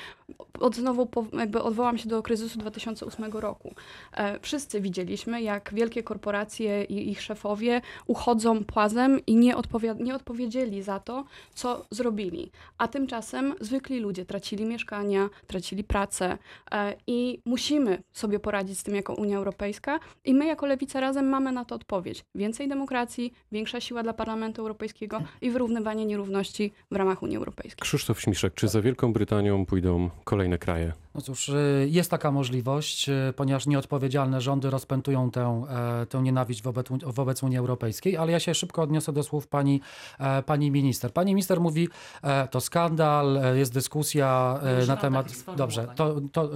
od 0.61 0.76
znowu 0.76 1.06
po, 1.06 1.26
jakby 1.32 1.62
odwołam 1.62 1.99
się 1.99 2.08
do 2.08 2.23
kryzysu 2.23 2.58
2008 2.58 3.32
roku. 3.32 3.75
E, 4.12 4.40
wszyscy 4.40 4.80
widzieliśmy, 4.80 5.42
jak 5.42 5.70
wielkie 5.75 6.02
korporacje 6.02 6.84
i 6.84 7.11
ich 7.11 7.23
szefowie 7.23 7.80
uchodzą 8.06 8.64
płazem 8.64 9.20
i 9.26 9.37
nie, 9.37 9.54
nie 9.99 10.14
odpowiedzieli 10.14 10.82
za 10.82 11.00
to, 11.00 11.25
co 11.54 11.87
zrobili. 11.90 12.50
A 12.78 12.88
tymczasem 12.88 13.54
zwykli 13.61 14.00
ludzie 14.00 14.25
tracili 14.25 14.64
mieszkania, 14.64 15.28
tracili 15.46 15.84
pracę 15.84 16.38
e, 16.70 16.94
i 17.06 17.40
musimy 17.44 18.02
sobie 18.12 18.38
poradzić 18.38 18.78
z 18.78 18.82
tym 18.82 18.94
jako 18.94 19.14
Unia 19.14 19.37
Europejska 19.37 20.00
i 20.25 20.34
my 20.34 20.46
jako 20.46 20.66
Lewica 20.66 21.00
razem 21.00 21.28
mamy 21.28 21.52
na 21.52 21.64
to 21.64 21.75
odpowiedź. 21.75 22.25
Więcej 22.34 22.68
demokracji, 22.68 23.32
większa 23.52 23.80
siła 23.80 24.02
dla 24.02 24.12
Parlamentu 24.12 24.62
Europejskiego 24.62 25.23
i 25.40 25.50
wyrównywanie 25.50 26.06
nierówności 26.06 26.73
w 26.90 26.96
ramach 26.96 27.23
Unii 27.23 27.37
Europejskiej. 27.37 27.82
Krzysztof 27.82 28.20
Śmiszek, 28.20 28.54
czy 28.54 28.68
za 28.68 28.82
Wielką 28.82 29.12
Brytanią 29.12 29.66
pójdą 29.66 30.11
kolejne 30.25 30.43
kraje? 30.58 30.92
No 31.14 31.21
cóż, 31.21 31.49
y, 31.49 31.88
jest 31.90 32.11
taka 32.11 32.30
możliwość, 32.30 33.09
y, 33.09 33.33
ponieważ 33.37 33.66
nieodpowiedzialne 33.66 34.40
rządy 34.40 34.71
rozpętują 34.71 35.30
tę, 35.30 35.64
e, 36.02 36.06
tę 36.06 36.23
nienawiść 36.23 36.62
wobec, 36.62 36.87
wobec 37.02 37.42
Unii 37.42 37.59
Europejskiej, 37.59 38.16
ale 38.16 38.33
ja 38.33 38.40
się 38.40 38.54
szybko 38.54 38.83
odniosę 38.83 39.12
do 39.12 39.23
słów 39.23 39.47
pani, 39.47 39.80
e, 40.18 40.42
pani 40.42 40.71
minister. 40.71 41.12
Pani 41.12 41.35
minister 41.35 41.61
mówi, 41.61 41.88
e, 42.23 42.49
to 42.49 42.61
skandal, 42.61 43.40
jest 43.54 43.73
dyskusja 43.73 44.61
Nie 44.80 44.87
na 44.87 44.97
temat... 44.97 45.26
Dobrze, 45.56 45.87
to, 45.97 46.21
to 46.33 46.50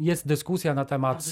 jest 0.00 0.26
dyskusja 0.26 0.74
na 0.74 0.84
temat, 0.84 1.24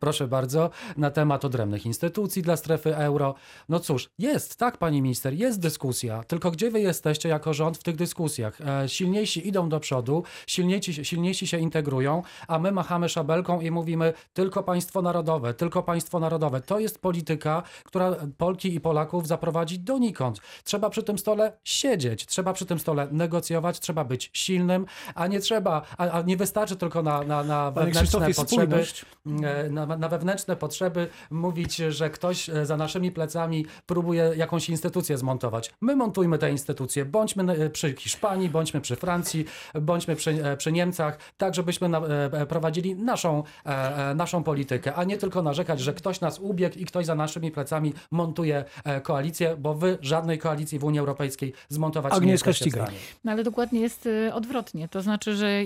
proszę 0.00 0.28
bardzo, 0.28 0.70
na 0.96 1.10
temat 1.10 1.44
odrębnych 1.44 1.86
instytucji 1.86 2.42
dla 2.42 2.56
strefy 2.56 2.96
euro. 2.96 3.34
No 3.68 3.80
cóż, 3.80 4.10
jest, 4.18 4.56
tak 4.56 4.76
pani 4.76 5.02
minister, 5.02 5.34
jest 5.34 5.60
dyskusja, 5.60 6.24
tylko 6.24 6.50
gdzie 6.50 6.70
wy 6.70 6.80
jesteście 6.80 7.28
jako 7.28 7.54
rząd 7.54 7.78
w 7.78 7.82
tych 7.82 7.96
dyskusjach? 7.96 8.58
Silniejsi 8.86 9.48
idą 9.48 9.68
do 9.68 9.80
przodu, 9.80 10.24
silniejsi, 10.46 11.04
silniejsi 11.04 11.46
się 11.46 11.58
integrują, 11.58 12.17
a 12.48 12.58
my 12.58 12.72
machamy 12.72 13.08
szabelką 13.08 13.60
i 13.60 13.70
mówimy 13.70 14.12
tylko 14.32 14.62
państwo 14.62 15.02
narodowe, 15.02 15.54
tylko 15.54 15.82
państwo 15.82 16.20
narodowe. 16.20 16.60
To 16.60 16.78
jest 16.78 16.98
polityka, 16.98 17.62
która 17.84 18.16
Polki 18.38 18.74
i 18.74 18.80
Polaków 18.80 19.26
zaprowadzi 19.26 19.78
donikąd. 19.78 20.40
Trzeba 20.64 20.90
przy 20.90 21.02
tym 21.02 21.18
stole 21.18 21.52
siedzieć, 21.64 22.26
trzeba 22.26 22.52
przy 22.52 22.66
tym 22.66 22.78
stole 22.78 23.08
negocjować, 23.10 23.80
trzeba 23.80 24.04
być 24.04 24.30
silnym, 24.32 24.86
a 25.14 25.26
nie 25.26 25.40
trzeba, 25.40 25.82
a, 25.98 26.10
a 26.10 26.22
nie 26.22 26.36
wystarczy 26.36 26.76
tylko 26.76 27.02
na, 27.02 27.22
na, 27.22 27.44
na 27.44 27.70
wewnętrzne 27.70 28.34
potrzeby 28.34 28.84
e, 29.26 29.70
na, 29.70 29.86
na 29.86 30.08
wewnętrzne 30.08 30.56
potrzeby 30.56 31.08
mówić, 31.30 31.76
że 31.76 32.10
ktoś 32.10 32.48
e, 32.50 32.66
za 32.66 32.76
naszymi 32.76 33.12
plecami 33.12 33.66
próbuje 33.86 34.32
jakąś 34.36 34.68
instytucję 34.68 35.18
zmontować. 35.18 35.72
My 35.80 35.96
montujmy 35.96 36.38
te 36.38 36.50
instytucje. 36.50 37.04
Bądźmy 37.04 37.52
e, 37.52 37.70
przy 37.70 37.94
Hiszpanii, 37.94 38.48
bądźmy 38.48 38.80
przy 38.80 38.96
Francji, 38.96 39.44
bądźmy 39.80 40.16
przy, 40.16 40.56
przy 40.58 40.72
Niemcach, 40.72 41.18
tak 41.36 41.54
żebyśmy 41.54 41.88
na, 41.88 42.00
prowadzili 42.48 42.96
naszą, 42.96 43.42
e, 43.66 44.10
e, 44.10 44.14
naszą 44.14 44.42
politykę, 44.42 44.94
a 44.94 45.04
nie 45.04 45.16
tylko 45.16 45.42
narzekać, 45.42 45.80
że 45.80 45.94
ktoś 45.94 46.20
nas 46.20 46.38
ubiegł 46.38 46.78
i 46.78 46.84
ktoś 46.84 47.06
za 47.06 47.14
naszymi 47.14 47.50
plecami 47.50 47.92
montuje 48.10 48.64
e, 48.84 49.00
koalicję, 49.00 49.56
bo 49.58 49.74
wy 49.74 49.98
żadnej 50.00 50.38
koalicji 50.38 50.78
w 50.78 50.84
Unii 50.84 51.00
Europejskiej 51.00 51.52
zmontować 51.68 52.12
nie 52.12 52.16
Agnieszka 52.16 52.50
jesteście 52.50 52.70
Ścigaj. 52.70 52.86
stanie. 52.86 52.98
No 53.24 53.32
ale 53.32 53.44
dokładnie 53.44 53.80
jest 53.80 54.08
odwrotnie. 54.32 54.88
To 54.88 55.02
znaczy, 55.02 55.36
że 55.36 55.62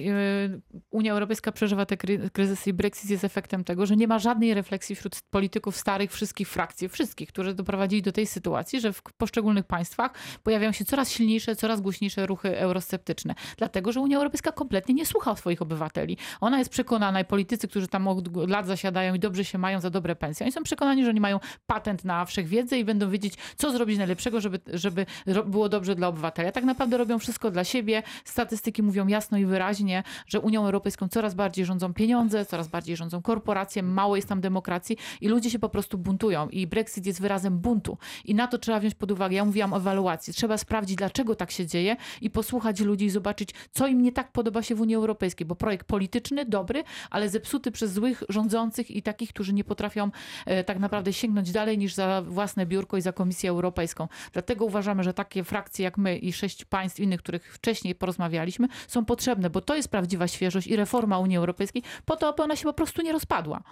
Unia 0.90 1.12
Europejska 1.12 1.52
przeżywa 1.52 1.86
te 1.86 1.96
kry- 1.96 2.30
kryzysy 2.30 2.70
i 2.70 2.72
Brexit 2.72 3.10
jest 3.10 3.24
efektem 3.24 3.64
tego, 3.64 3.86
że 3.86 3.96
nie 3.96 4.08
ma 4.08 4.18
żadnej 4.18 4.54
refleksji 4.54 4.96
wśród 4.96 5.20
polityków 5.30 5.76
starych 5.76 6.12
wszystkich 6.12 6.48
frakcji, 6.48 6.88
wszystkich, 6.88 7.28
którzy 7.28 7.54
doprowadzili 7.54 8.02
do 8.02 8.12
tej 8.12 8.26
sytuacji, 8.26 8.80
że 8.80 8.92
w 8.92 9.02
poszczególnych 9.02 9.64
państwach 9.66 10.12
pojawiają 10.42 10.72
się 10.72 10.84
coraz 10.84 11.10
silniejsze, 11.10 11.56
coraz 11.56 11.80
głośniejsze 11.80 12.26
ruchy 12.26 12.58
eurosceptyczne. 12.58 13.34
Dlatego, 13.56 13.92
że 13.92 14.00
Unia 14.00 14.16
Europejska 14.16 14.52
kompletnie 14.52 14.94
nie 14.94 15.06
słucha 15.06 15.36
swoich 15.36 15.62
obywateli. 15.62 16.16
Ona 16.40 16.58
jest 16.58 16.70
przekonana 16.70 17.20
i 17.20 17.24
politycy, 17.24 17.68
którzy 17.68 17.88
tam 17.88 18.08
od 18.08 18.48
lat 18.48 18.66
zasiadają 18.66 19.14
i 19.14 19.18
dobrze 19.18 19.44
się 19.44 19.58
mają 19.58 19.80
za 19.80 19.90
dobre 19.90 20.16
pensje, 20.16 20.44
oni 20.44 20.52
są 20.52 20.62
przekonani, 20.62 21.04
że 21.04 21.10
oni 21.10 21.20
mają 21.20 21.40
patent 21.66 22.04
na 22.04 22.24
wszechwiedzę 22.24 22.78
i 22.78 22.84
będą 22.84 23.10
wiedzieć, 23.10 23.34
co 23.56 23.72
zrobić 23.72 23.98
najlepszego, 23.98 24.40
żeby, 24.40 24.60
żeby 24.74 25.06
było 25.46 25.68
dobrze 25.68 25.94
dla 25.94 26.08
obywateli. 26.08 26.48
A 26.48 26.52
tak 26.52 26.64
naprawdę 26.64 26.96
robią 26.96 27.18
wszystko 27.18 27.50
dla 27.50 27.64
siebie. 27.64 28.02
Statystyki 28.24 28.82
mówią 28.82 29.06
jasno 29.06 29.38
i 29.38 29.44
wyraźnie, 29.44 30.02
że 30.26 30.40
Unią 30.40 30.64
Europejską 30.64 31.08
coraz 31.08 31.34
bardziej 31.34 31.64
rządzą 31.64 31.94
pieniądze, 31.94 32.46
coraz 32.46 32.68
bardziej 32.68 32.96
rządzą 32.96 33.22
korporacje, 33.22 33.82
mało 33.82 34.16
jest 34.16 34.28
tam 34.28 34.40
demokracji 34.40 34.96
i 35.20 35.28
ludzie 35.28 35.50
się 35.50 35.58
po 35.58 35.68
prostu 35.68 35.98
buntują. 35.98 36.48
I 36.48 36.66
Brexit 36.66 37.06
jest 37.06 37.20
wyrazem 37.20 37.58
buntu. 37.58 37.98
I 38.24 38.34
na 38.34 38.46
to 38.46 38.58
trzeba 38.58 38.80
wziąć 38.80 38.94
pod 38.94 39.10
uwagę. 39.10 39.36
Ja 39.36 39.44
mówiłam 39.44 39.72
o 39.72 39.76
ewaluacji. 39.76 40.32
Trzeba 40.32 40.58
sprawdzić, 40.58 40.96
dlaczego 40.96 41.34
tak 41.34 41.50
się 41.50 41.66
dzieje 41.66 41.96
i 42.20 42.30
posłuchać 42.30 42.80
ludzi 42.80 43.04
i 43.04 43.10
zobaczyć, 43.10 43.50
co 43.72 43.86
im 43.86 44.02
nie 44.02 44.12
tak 44.12 44.32
podoba 44.32 44.62
się 44.62 44.74
w 44.74 44.80
Unii 44.80 44.96
Europejskiej. 44.96 45.46
Bo 45.46 45.54
projekt 45.54 45.86
polityczny, 45.86 46.21
dobry, 46.46 46.84
ale 47.10 47.28
zepsuty 47.28 47.70
przez 47.70 47.92
złych 47.92 48.22
rządzących 48.28 48.90
i 48.90 49.02
takich, 49.02 49.30
którzy 49.30 49.52
nie 49.52 49.64
potrafią 49.64 50.10
e, 50.46 50.64
tak 50.64 50.78
naprawdę 50.78 51.12
sięgnąć 51.12 51.52
dalej 51.52 51.78
niż 51.78 51.94
za 51.94 52.22
własne 52.22 52.66
biurko 52.66 52.96
i 52.96 53.00
za 53.00 53.12
Komisję 53.12 53.50
Europejską. 53.50 54.08
Dlatego 54.32 54.64
uważamy, 54.64 55.02
że 55.02 55.14
takie 55.14 55.44
frakcje 55.44 55.84
jak 55.84 55.98
my 55.98 56.18
i 56.18 56.32
sześć 56.32 56.64
państw 56.64 57.00
innych, 57.00 57.22
których 57.22 57.54
wcześniej 57.54 57.94
porozmawialiśmy, 57.94 58.68
są 58.88 59.04
potrzebne, 59.04 59.50
bo 59.50 59.60
to 59.60 59.76
jest 59.76 59.88
prawdziwa 59.88 60.28
świeżość 60.28 60.66
i 60.66 60.76
reforma 60.76 61.18
Unii 61.18 61.36
Europejskiej 61.36 61.82
po 62.04 62.16
to, 62.16 62.28
aby 62.28 62.42
ona 62.42 62.56
się 62.56 62.64
po 62.64 62.72
prostu 62.72 63.02
nie 63.02 63.12
rozpadła. 63.12 63.62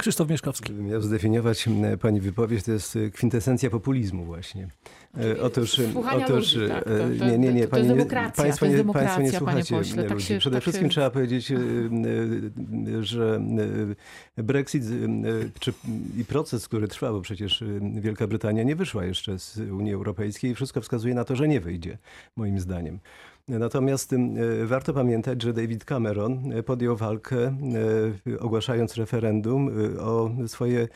Krzysztof 0.00 0.28
Mieszkowski. 0.30 0.64
Gdybym 0.64 0.86
miał 0.86 1.02
zdefiniować 1.02 1.68
pani 2.00 2.20
wypowiedź, 2.20 2.64
to 2.64 2.72
jest 2.72 2.96
e, 2.96 3.10
kwintesencja 3.10 3.70
populizmu 3.70 4.24
właśnie. 4.24 4.68
E, 5.20 5.40
Otóż, 5.42 5.78
e, 5.78 5.92
Słuchania 5.92 6.26
otóż 6.26 6.54
ludzi, 6.54 6.68
tak. 6.68 6.84
To- 6.84 6.90
to- 6.90 7.08
nie, 7.26 7.38
nie, 7.38 7.52
nie, 7.52 7.66
to- 7.66 7.70
to 7.70 7.78
jest 7.78 7.88
pani, 7.88 7.88
demokracja, 7.88 8.44
państwo, 8.44 8.66
to 8.66 8.72
jest 8.72 8.86
nie, 8.86 8.92
państwo 8.92 9.22
nie 9.22 9.32
słuchacie 9.32 9.74
pośle, 9.74 10.02
tak 10.02 10.12
ludzi. 10.12 10.26
się- 10.26 10.38
Przede 10.38 10.56
tak 10.56 10.62
wszystkim 10.62 10.86
się- 10.88 10.90
trzeba 10.92 11.10
powiedzieć, 11.10 11.52
że 13.00 13.40
Brexit 14.36 14.84
czy, 15.60 15.72
i 16.18 16.24
proces, 16.24 16.68
który 16.68 16.88
trwa, 16.88 17.12
bo 17.12 17.20
przecież 17.20 17.64
Wielka 17.94 18.26
Brytania 18.26 18.62
nie 18.62 18.76
wyszła 18.76 19.04
jeszcze 19.04 19.38
z 19.38 19.58
Unii 19.58 19.92
Europejskiej 19.94 20.50
i 20.50 20.54
wszystko 20.54 20.80
wskazuje 20.80 21.14
na 21.14 21.24
to, 21.24 21.36
że 21.36 21.48
nie 21.48 21.60
wyjdzie, 21.60 21.98
moim 22.36 22.60
zdaniem. 22.60 22.98
Natomiast 23.48 24.12
e, 24.12 24.16
warto 24.66 24.92
pamiętać, 24.94 25.42
że 25.42 25.52
David 25.52 25.84
Cameron 25.84 26.52
e, 26.52 26.62
podjął 26.62 26.96
walkę, 26.96 27.38
e, 27.46 28.40
ogłaszając 28.40 28.94
referendum 28.96 29.70
o 30.00 30.30
swoje 30.46 30.88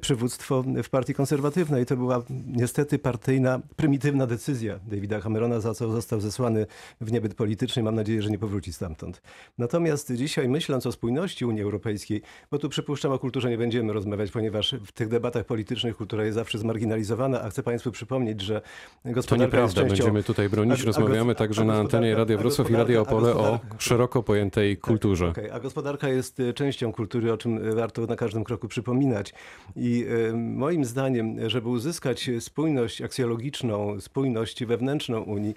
przywództwo 0.00 0.64
w 0.84 0.88
partii 0.88 1.14
konserwatywnej. 1.14 1.86
To 1.86 1.96
była 1.96 2.22
niestety 2.46 2.98
partyjna, 2.98 3.60
prymitywna 3.76 4.26
decyzja 4.26 4.78
Davida 4.86 5.20
Camerona, 5.20 5.60
za 5.60 5.74
co 5.74 5.90
został 5.90 6.20
zesłany 6.20 6.66
w 7.00 7.12
niebyt 7.12 7.34
polityczny. 7.34 7.82
Mam 7.82 7.94
nadzieję, 7.94 8.22
że 8.22 8.30
nie 8.30 8.38
powróci 8.38 8.72
stamtąd. 8.72 9.22
Natomiast 9.58 10.12
dzisiaj 10.14 10.48
myśląc 10.48 10.86
o 10.86 10.92
spójności 10.92 11.44
Unii 11.44 11.62
Europejskiej, 11.62 12.22
bo 12.50 12.58
tu 12.58 12.68
przypuszczam 12.68 13.12
o 13.12 13.18
kulturze 13.18 13.50
nie 13.50 13.58
będziemy 13.58 13.92
rozmawiać, 13.92 14.30
ponieważ 14.30 14.74
w 14.86 14.92
tych 14.92 15.08
debatach 15.08 15.44
politycznych 15.44 15.96
kultura 15.96 16.24
jest 16.24 16.34
zawsze 16.34 16.58
zmarginalizowana, 16.58 17.42
a 17.42 17.50
chcę 17.50 17.62
Państwu 17.62 17.90
przypomnieć, 17.90 18.40
że 18.40 18.60
To 19.02 19.12
gospodarka 19.12 19.44
jest 19.60 19.76
nieprawda, 19.76 19.80
częścią... 19.90 20.04
będziemy 20.04 20.22
tutaj 20.22 20.48
bronić. 20.48 20.80
a- 20.80 20.82
a 20.82 20.86
Rozmawiamy 20.86 21.34
także 21.34 21.64
na 21.64 21.84
antenie 21.96 22.14
Radia 22.14 22.38
Wrocław 22.38 22.70
i 22.70 22.72
Radia 22.72 23.00
Opole 23.00 23.34
o 23.34 23.60
szeroko 23.78 24.22
pojętej 24.22 24.76
kulturze. 24.76 25.28
Okej, 25.28 25.50
A 25.50 25.60
gospodarka 25.60 26.08
jest 26.08 26.40
e, 26.40 26.52
częścią 26.52 26.92
kultury, 26.92 27.32
o 27.32 27.36
czym 27.36 27.68
e, 27.68 27.74
warto 27.74 28.06
na 28.06 28.16
każdym 28.16 28.44
kroku 28.44 28.68
przypominać. 28.68 29.34
I 29.76 30.06
e, 30.28 30.32
moim 30.36 30.84
zdaniem, 30.84 31.50
żeby 31.50 31.68
uzyskać 31.68 32.30
spójność 32.40 33.02
aksjologiczną, 33.02 34.00
spójność 34.00 34.64
wewnętrzną 34.64 35.22
Unii, 35.22 35.54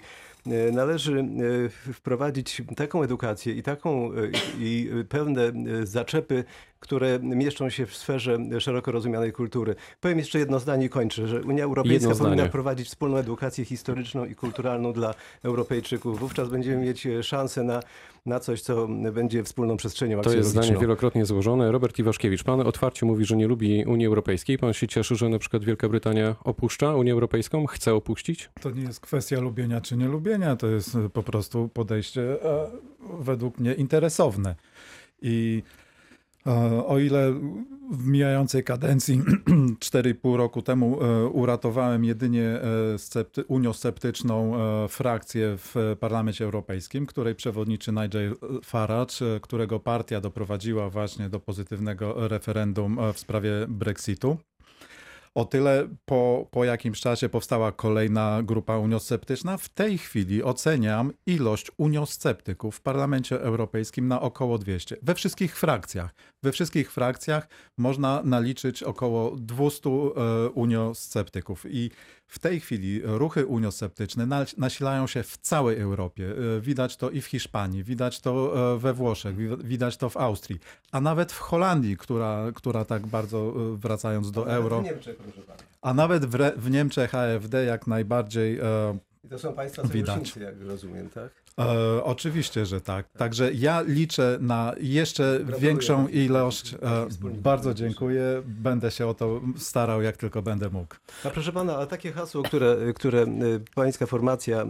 należy 0.72 1.24
wprowadzić 1.92 2.62
taką 2.76 3.02
edukację 3.02 3.54
i 3.54 3.62
taką 3.62 4.10
i 4.58 4.90
pewne 5.08 5.52
zaczepy, 5.82 6.44
które 6.82 7.18
mieszczą 7.22 7.70
się 7.70 7.86
w 7.86 7.96
sferze 7.96 8.38
szeroko 8.58 8.92
rozumianej 8.92 9.32
kultury. 9.32 9.74
Powiem 10.00 10.18
jeszcze 10.18 10.38
jedno 10.38 10.58
zdanie 10.58 10.86
i 10.86 10.88
kończę, 10.88 11.26
że 11.28 11.42
Unia 11.42 11.64
Europejska 11.64 11.92
Jedno 11.92 12.10
powinna 12.10 12.36
zdanie. 12.36 12.48
wprowadzić 12.48 12.88
wspólną 12.88 13.16
edukację 13.16 13.64
historyczną 13.64 14.24
i 14.24 14.34
kulturalną 14.34 14.92
dla 14.92 15.14
Europejczyków. 15.42 16.18
Wówczas 16.18 16.48
będziemy 16.48 16.84
mieć 16.84 17.06
e, 17.06 17.22
szansę 17.22 17.62
na, 17.62 17.82
na 18.26 18.40
coś, 18.40 18.62
co 18.62 18.88
będzie 18.88 19.44
wspólną 19.44 19.76
przestrzenią 19.76 20.20
To 20.22 20.32
jest 20.34 20.48
zdanie 20.48 20.76
wielokrotnie 20.76 21.26
złożone. 21.26 21.72
Robert 21.72 21.98
Iwaszkiewicz, 21.98 22.44
pan 22.44 22.60
otwarcie 22.60 23.06
mówi, 23.06 23.24
że 23.24 23.36
nie 23.36 23.46
lubi 23.48 23.84
Unii 23.86 24.06
Europejskiej. 24.06 24.58
Pan 24.58 24.72
się 24.72 24.88
cieszy, 24.88 25.16
że 25.16 25.28
na 25.28 25.38
przykład 25.38 25.64
Wielka 25.64 25.88
Brytania 25.88 26.36
opuszcza 26.44 26.94
Unię 26.94 27.12
Europejską? 27.12 27.66
Chce 27.66 27.94
opuścić? 27.94 28.50
To 28.60 28.70
nie 28.70 28.82
jest 28.82 29.00
kwestia 29.00 29.40
lubienia 29.40 29.80
czy 29.80 29.96
nie 29.96 30.08
lubienia, 30.08 30.56
to 30.56 30.66
jest 30.66 30.96
po 31.12 31.22
prostu 31.22 31.68
podejście 31.74 32.22
e, 32.44 32.70
według 33.20 33.58
mnie 33.58 33.74
interesowne. 33.74 34.54
I 35.22 35.62
o 36.86 36.98
ile 36.98 37.32
w 37.90 38.06
mijającej 38.06 38.64
kadencji 38.64 39.22
4,5 39.78 40.36
roku 40.36 40.62
temu 40.62 41.02
e, 41.02 41.26
uratowałem 41.26 42.04
jedynie 42.04 42.44
e, 42.44 42.98
scepty, 42.98 43.44
uniosceptyczną 43.44 44.56
e, 44.56 44.88
frakcję 44.88 45.56
w 45.56 45.96
Parlamencie 46.00 46.44
Europejskim, 46.44 47.06
której 47.06 47.34
przewodniczy 47.34 47.92
Nigel 47.92 48.36
Farage, 48.64 49.40
którego 49.42 49.80
partia 49.80 50.20
doprowadziła 50.20 50.90
właśnie 50.90 51.28
do 51.28 51.40
pozytywnego 51.40 52.28
referendum 52.28 52.98
w 53.12 53.18
sprawie 53.18 53.50
Brexitu. 53.68 54.36
O 55.34 55.44
tyle 55.44 55.88
po, 56.04 56.46
po 56.50 56.64
jakimś 56.64 57.00
czasie 57.00 57.28
powstała 57.28 57.72
kolejna 57.72 58.42
grupa 58.42 58.78
uniosceptyczna. 58.78 59.56
W 59.56 59.68
tej 59.68 59.98
chwili 59.98 60.42
oceniam 60.42 61.12
ilość 61.26 61.70
uniosceptyków 61.76 62.76
w 62.76 62.80
Parlamencie 62.80 63.40
Europejskim 63.42 64.08
na 64.08 64.20
około 64.20 64.58
200. 64.58 64.96
We 65.02 65.14
wszystkich 65.14 65.58
frakcjach. 65.58 66.14
We 66.42 66.52
wszystkich 66.52 66.92
frakcjach 66.92 67.48
można 67.78 68.22
naliczyć 68.24 68.82
około 68.82 69.36
200 69.36 69.90
e, 69.90 70.48
uniosceptyków. 70.50 71.64
I 71.68 71.90
w 72.26 72.38
tej 72.38 72.60
chwili 72.60 73.00
ruchy 73.04 73.46
uniosceptyczne 73.46 74.26
nas- 74.26 74.56
nasilają 74.58 75.06
się 75.06 75.22
w 75.22 75.36
całej 75.38 75.80
Europie. 75.80 76.32
E, 76.56 76.60
Widać 76.60 76.96
to 76.96 77.10
i 77.10 77.20
w 77.20 77.26
Hiszpanii, 77.26 77.84
widać 77.84 78.20
to 78.20 78.54
e, 78.74 78.78
we 78.78 78.92
Włoszech, 78.94 79.36
wi- 79.36 79.56
widać 79.64 79.96
to 79.96 80.08
w 80.10 80.16
Austrii, 80.16 80.58
a 80.92 81.00
nawet 81.00 81.32
w 81.32 81.38
Holandii, 81.38 81.96
która, 81.96 82.52
która 82.54 82.84
tak 82.84 83.06
bardzo 83.06 83.52
wracając 83.76 84.30
do 84.30 84.46
euro. 84.50 84.80
W 84.80 84.84
Niemczech, 84.84 85.16
pana. 85.16 85.21
A 85.82 85.94
nawet 85.94 86.26
w, 86.26 86.52
w 86.56 86.70
Niemczech 86.70 87.14
AfD 87.14 87.64
jak 87.64 87.86
najbardziej. 87.86 88.58
E, 88.58 88.98
I 89.24 89.28
to 89.28 89.38
są 89.38 89.52
państwa 89.52 89.82
sojusznicy, 89.88 90.40
jak 90.40 90.54
rozumiem, 90.60 91.10
tak? 91.10 91.42
e, 91.58 92.04
oczywiście, 92.04 92.66
że 92.66 92.80
tak. 92.80 93.08
Także 93.08 93.52
ja 93.52 93.80
liczę 93.80 94.38
na 94.40 94.74
jeszcze 94.80 95.38
Gratuluję 95.38 95.60
większą 95.60 96.08
ilość. 96.08 96.74
E, 96.74 96.78
bardzo 97.22 97.74
dziękuję. 97.74 98.42
Będę 98.44 98.90
się 98.90 99.06
o 99.06 99.14
to 99.14 99.40
starał, 99.56 100.02
jak 100.02 100.16
tylko 100.16 100.42
będę 100.42 100.70
mógł. 100.70 100.94
A 101.24 101.30
proszę 101.30 101.52
pana, 101.52 101.78
a 101.78 101.86
takie 101.86 102.12
hasło, 102.12 102.42
które, 102.42 102.76
które 102.94 103.22
e, 103.22 103.28
pańska 103.74 104.06
formacja, 104.06 104.62
e, 104.62 104.68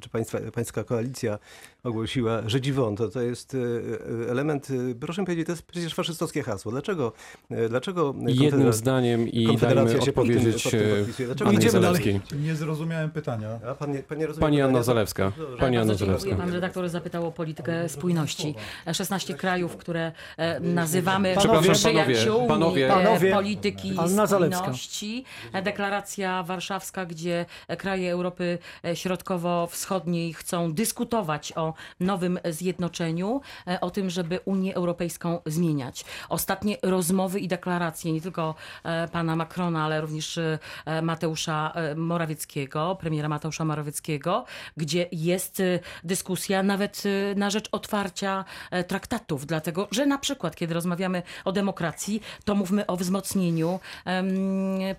czy 0.00 0.08
państwa, 0.08 0.38
pańska 0.54 0.84
koalicja 0.84 1.38
ogłosiła, 1.84 2.42
Żydzi 2.46 2.74
to, 2.96 3.08
to 3.08 3.22
jest 3.22 3.54
e, 3.54 4.30
element, 4.30 4.68
e, 4.70 4.94
proszę 4.94 5.22
mi 5.22 5.26
powiedzieć, 5.26 5.46
to 5.46 5.52
jest 5.52 5.62
przecież 5.62 5.94
faszystowskie 5.94 6.42
hasło. 6.42 6.72
Dlaczego, 6.72 7.12
e, 7.50 7.68
dlaczego 7.68 8.14
Jednym 8.26 8.72
zdaniem 8.72 9.28
i 9.28 9.46
Konfederacja 9.46 9.84
dajmy 9.98 10.06
się 10.06 10.12
pod 10.12 10.26
tym- 10.26 10.36
odpowiedzieć 10.36 10.62
pod 10.62 10.72
tym 10.72 10.80
e, 10.80 10.96
podpisuje? 10.96 11.26
Dlaczego 11.26 11.50
Annie 11.50 11.58
Idziemy 11.58 11.80
dalej. 11.80 12.20
Nie 12.42 12.54
zrozumiałem 12.54 13.10
pytania. 13.10 13.48
A 13.70 13.74
pan 13.74 13.92
nie, 13.92 13.98
pan 13.98 14.18
nie 14.18 14.28
Pani? 14.28 14.62
Anna 14.62 14.82
Zalewska. 14.82 15.32
Pani 15.60 15.76
Anna. 15.76 15.94
Zalewska. 15.94 16.36
Pan 16.36 16.52
redaktor 16.52 16.88
zapytał 16.88 17.26
o 17.26 17.32
politykę 17.32 17.88
spójności. 17.88 18.54
16 18.92 19.34
krajów, 19.34 19.76
które 19.76 20.12
e, 20.36 20.60
nazywamy 20.60 21.34
Panowie, 21.34 21.72
przyjaciółmi 21.72 22.48
panowie, 22.48 22.86
e, 22.86 22.90
panowie. 22.90 23.32
polityki 23.32 23.94
Anna 23.98 24.26
Zalewska. 24.26 24.58
spójności. 24.58 25.24
E, 25.52 25.62
Deklaracja 25.62 26.42
warszawska, 26.42 27.06
gdzie 27.06 27.46
e, 27.68 27.76
kraje 27.76 28.12
Europy 28.12 28.58
e, 28.84 28.96
Środkowo-Wschodniej 28.96 30.32
chcą 30.34 30.72
dyskutować 30.72 31.52
o 31.56 31.73
nowym 32.00 32.38
zjednoczeniu, 32.50 33.40
e, 33.66 33.80
o 33.80 33.90
tym, 33.90 34.10
żeby 34.10 34.40
Unię 34.44 34.74
Europejską 34.74 35.38
zmieniać. 35.46 36.04
Ostatnie 36.28 36.76
rozmowy 36.82 37.40
i 37.40 37.48
deklaracje 37.48 38.12
nie 38.12 38.20
tylko 38.20 38.54
e, 38.84 39.08
pana 39.08 39.36
Macrona, 39.36 39.84
ale 39.84 40.00
również 40.00 40.38
e, 40.38 40.58
Mateusza 41.02 41.72
Morawieckiego, 41.96 42.96
premiera 43.00 43.28
Mateusza 43.28 43.64
Morawieckiego, 43.64 44.44
gdzie 44.76 45.06
jest 45.12 45.62
dyskusja 46.04 46.62
nawet 46.62 47.02
na 47.36 47.50
rzecz 47.50 47.68
otwarcia 47.72 48.44
traktatów, 48.88 49.46
dlatego 49.46 49.88
że 49.90 50.06
na 50.06 50.18
przykład, 50.18 50.56
kiedy 50.56 50.74
rozmawiamy 50.74 51.22
o 51.44 51.52
demokracji, 51.52 52.22
to 52.44 52.54
mówmy 52.54 52.86
o 52.86 52.96
wzmocnieniu 52.96 53.80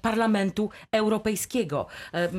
Parlamentu 0.01 0.69
Europejskiego. 0.91 1.85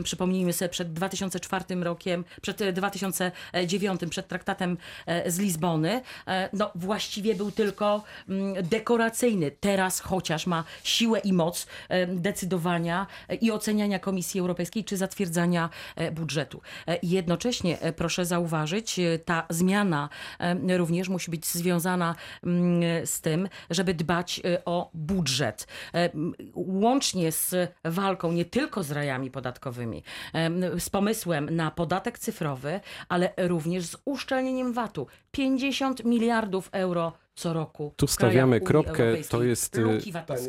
Przypomnijmy 0.04 0.52
sobie 0.52 0.68
przed 0.68 0.92
2004 0.92 1.64
rokiem, 1.84 2.24
przed 2.42 2.60
e, 2.60 2.72
2009, 2.72 4.00
przed 4.10 4.25
traktatem 4.26 4.76
e, 5.06 5.30
z 5.30 5.38
Lizbony, 5.38 6.02
e, 6.26 6.48
no 6.52 6.70
właściwie 6.74 7.34
był 7.34 7.50
tylko 7.50 8.04
mm, 8.28 8.54
dekoracyjny. 8.68 9.50
Teraz 9.50 10.00
chociaż 10.00 10.46
ma 10.46 10.64
siłę 10.84 11.18
i 11.18 11.32
moc 11.32 11.66
e, 11.88 12.06
decydowania 12.06 13.06
i 13.40 13.50
oceniania 13.50 13.98
Komisji 13.98 14.40
Europejskiej, 14.40 14.84
czy 14.84 14.96
zatwierdzania 14.96 15.70
budżetu. 16.12 16.60
Jednocześnie 17.02 17.78
proszę 17.96 18.26
zauważyć, 18.26 19.00
ta 19.24 19.46
zmiana 19.50 20.08
również 20.76 21.08
musi 21.08 21.30
być 21.30 21.46
związana 21.46 22.14
mm, 22.44 23.06
z 23.06 23.20
tym, 23.20 23.48
żeby 23.70 23.94
dbać 23.94 24.42
o 24.64 24.90
budżet. 24.94 25.66
Łącznie 26.54 27.32
z 27.32 27.54
walką 27.84 28.32
nie 28.32 28.44
tylko 28.44 28.82
z 28.82 28.90
rajami 28.90 29.30
podatkowymi, 29.30 30.02
z 30.78 30.90
pomysłem 30.90 31.56
na 31.56 31.70
podatek 31.70 32.18
cyfrowy, 32.18 32.80
ale 33.08 33.32
również 33.36 33.86
z 33.86 33.96
uszczelnieniem 34.16 34.72
VAT-u. 34.72 35.06
50 35.30 36.04
miliardów 36.04 36.68
euro 36.72 37.12
co 37.36 37.52
roku. 37.52 37.92
Tu 37.96 38.06
stawiamy 38.06 38.60
kropkę, 38.60 39.16
to 39.28 39.42
jest, 39.42 39.78
y. 39.78 40.00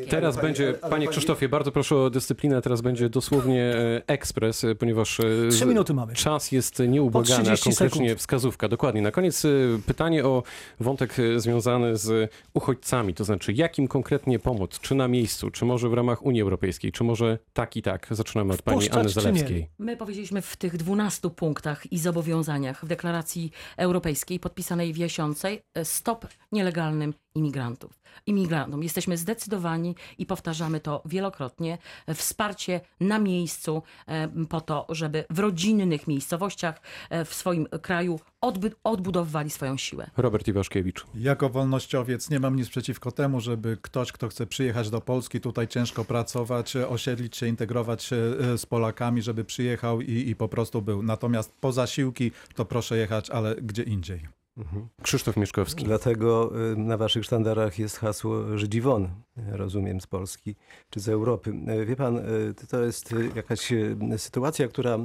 Teraz 0.10 0.36
Pani- 0.36 0.48
będzie, 0.48 0.74
panie 0.74 0.90
pani- 0.92 1.08
Krzysztofie, 1.08 1.50
bardzo 1.50 1.72
proszę 1.72 1.96
o 1.96 2.10
dyscyplinę, 2.10 2.62
teraz 2.62 2.82
będzie 2.82 3.10
dosłownie 3.10 3.64
e, 3.64 4.02
ekspres, 4.08 4.64
e, 4.64 4.76
ponieważ 4.76 5.20
e, 5.20 5.24
Trzy 5.52 5.66
minuty 5.66 5.94
mamy. 5.94 6.14
czas 6.14 6.52
jest 6.52 6.80
nieubłagany, 6.88 7.40
a 7.40 7.44
30 7.44 7.64
konkrecznie 7.70 8.08
sekund. 8.08 8.20
wskazówka. 8.20 8.68
Dokładnie. 8.68 9.02
Na 9.02 9.12
koniec 9.12 9.44
pytanie 9.86 10.26
o 10.26 10.44
wątek 10.80 11.16
związany 11.38 11.98
z 11.98 12.32
uchodźcami, 12.54 13.14
to 13.14 13.24
znaczy 13.24 13.54
jakim 13.54 13.88
konkretnie 13.88 14.40
pomóc, 14.40 14.80
czy 14.80 14.96
na 14.96 15.08
miejscu, 15.08 15.52
czy 15.52 15.66
może 15.66 15.90
w 15.90 15.94
ramach 15.94 16.26
Unii 16.26 16.42
Europejskiej, 16.42 16.92
czy 16.92 17.04
może 17.04 17.40
tak 17.54 17.76
i 17.76 17.82
tak. 17.82 18.08
Zaczynamy 18.12 18.54
od 18.54 18.62
pani 18.62 18.78
Wpuszczać 18.78 19.00
Anny? 19.00 19.10
Zalewskiej. 19.10 19.70
My 19.80 19.98
powiedzieliśmy 19.98 20.42
w 20.42 20.56
tych 20.58 20.78
12 20.78 21.30
punktach 21.30 21.92
i 21.92 22.00
zobowiązaniach 22.00 22.86
w 22.86 22.88
deklaracji 22.88 23.52
europejskiej 23.78 24.40
podpisanej 24.40 24.94
w 24.94 24.98
Jasiącej 24.98 25.62
e, 25.74 25.86
stop 25.86 26.28
nielegalnej 26.52 26.77
nielegalnym 26.78 27.14
imigrantów. 27.36 28.00
Imigrantom. 28.26 28.84
Jesteśmy 28.84 29.18
zdecydowani 29.18 29.96
i 30.18 30.26
powtarzamy 30.26 30.80
to 30.80 31.02
wielokrotnie. 31.06 31.78
Wsparcie 32.16 32.82
na 33.00 33.20
miejscu 33.20 33.84
e, 34.08 34.28
po 34.50 34.62
to, 34.62 34.86
żeby 34.90 35.26
w 35.30 35.40
rodzinnych 35.40 36.08
miejscowościach 36.08 36.82
e, 37.10 37.26
w 37.26 37.34
swoim 37.34 37.68
kraju 37.82 38.20
odby- 38.46 38.72
odbudowywali 38.84 39.50
swoją 39.50 39.78
siłę. 39.78 40.10
Robert 40.18 40.48
Iwaszkiewicz. 40.48 41.06
Jako 41.16 41.50
wolnościowiec 41.50 42.30
nie 42.30 42.40
mam 42.40 42.56
nic 42.56 42.70
przeciwko 42.70 43.12
temu, 43.12 43.42
żeby 43.42 43.78
ktoś, 43.82 44.12
kto 44.12 44.28
chce 44.28 44.48
przyjechać 44.48 44.90
do 44.90 45.02
Polski, 45.02 45.42
tutaj 45.42 45.68
ciężko 45.68 46.06
pracować, 46.06 46.76
e, 46.76 46.88
osiedlić 46.88 47.38
się, 47.38 47.48
integrować 47.48 48.04
się 48.04 48.16
z 48.58 48.66
Polakami, 48.66 49.22
żeby 49.22 49.46
przyjechał 49.46 50.02
i, 50.02 50.30
i 50.30 50.36
po 50.36 50.48
prostu 50.48 50.82
był. 50.82 51.04
Natomiast 51.04 51.54
po 51.60 51.72
zasiłki 51.72 52.32
to 52.56 52.66
proszę 52.66 52.98
jechać, 52.98 53.30
ale 53.30 53.56
gdzie 53.56 53.84
indziej. 53.84 54.38
Mhm. 54.58 54.88
Krzysztof 55.02 55.38
Mieszkowski. 55.38 55.86
Dlatego 55.86 56.52
y, 56.72 56.78
na 56.78 56.98
waszych 56.98 57.26
sztandarach 57.26 57.80
jest 57.80 57.98
hasło 57.98 58.58
Żydzi 58.58 58.82
won, 58.82 59.10
rozumiem, 59.52 60.02
z 60.02 60.08
Polski 60.08 60.56
czy 60.90 61.00
z 61.00 61.10
Europy. 61.10 61.54
Y, 61.82 61.86
Wie 61.86 61.96
pan, 61.96 62.18
y, 62.18 62.54
to 62.70 62.84
jest 62.84 63.16
jakaś 63.36 63.74
sytuacja, 64.18 64.68
która, 64.68 64.98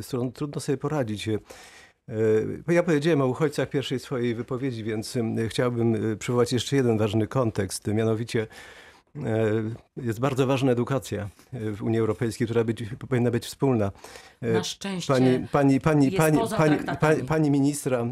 z 0.00 0.06
którą 0.06 0.32
trudno 0.32 0.60
sobie 0.60 0.78
poradzić. 0.78 1.28
Ja 2.68 2.82
powiedziałem 2.82 3.20
o 3.20 3.26
uchodźcach 3.26 3.68
w 3.68 3.70
pierwszej 3.70 3.98
swojej 3.98 4.34
wypowiedzi, 4.34 4.84
więc 4.84 5.18
chciałbym 5.48 6.18
przywołać 6.18 6.52
jeszcze 6.52 6.76
jeden 6.76 6.98
ważny 6.98 7.26
kontekst, 7.26 7.86
mianowicie 7.86 8.46
jest 10.02 10.20
bardzo 10.20 10.46
ważna 10.46 10.72
edukacja 10.72 11.28
y, 11.54 11.72
w 11.72 11.82
Unii 11.82 11.98
Europejskiej, 11.98 12.46
która 12.46 12.64
być, 12.64 12.84
powinna 13.08 13.30
być 13.30 13.44
wspólna. 13.46 13.92
Y, 14.42 14.52
Na 14.52 14.64
szczęście 14.64 15.12
Pani, 15.12 15.48
pani, 15.52 15.80
pani, 15.80 16.04
jest 16.04 16.16
pani, 16.16 16.38
poza 16.38 16.56
pani, 16.56 16.76
pani, 17.00 17.22
pani 17.24 17.50
ministra, 17.50 17.98
e, 17.98 18.08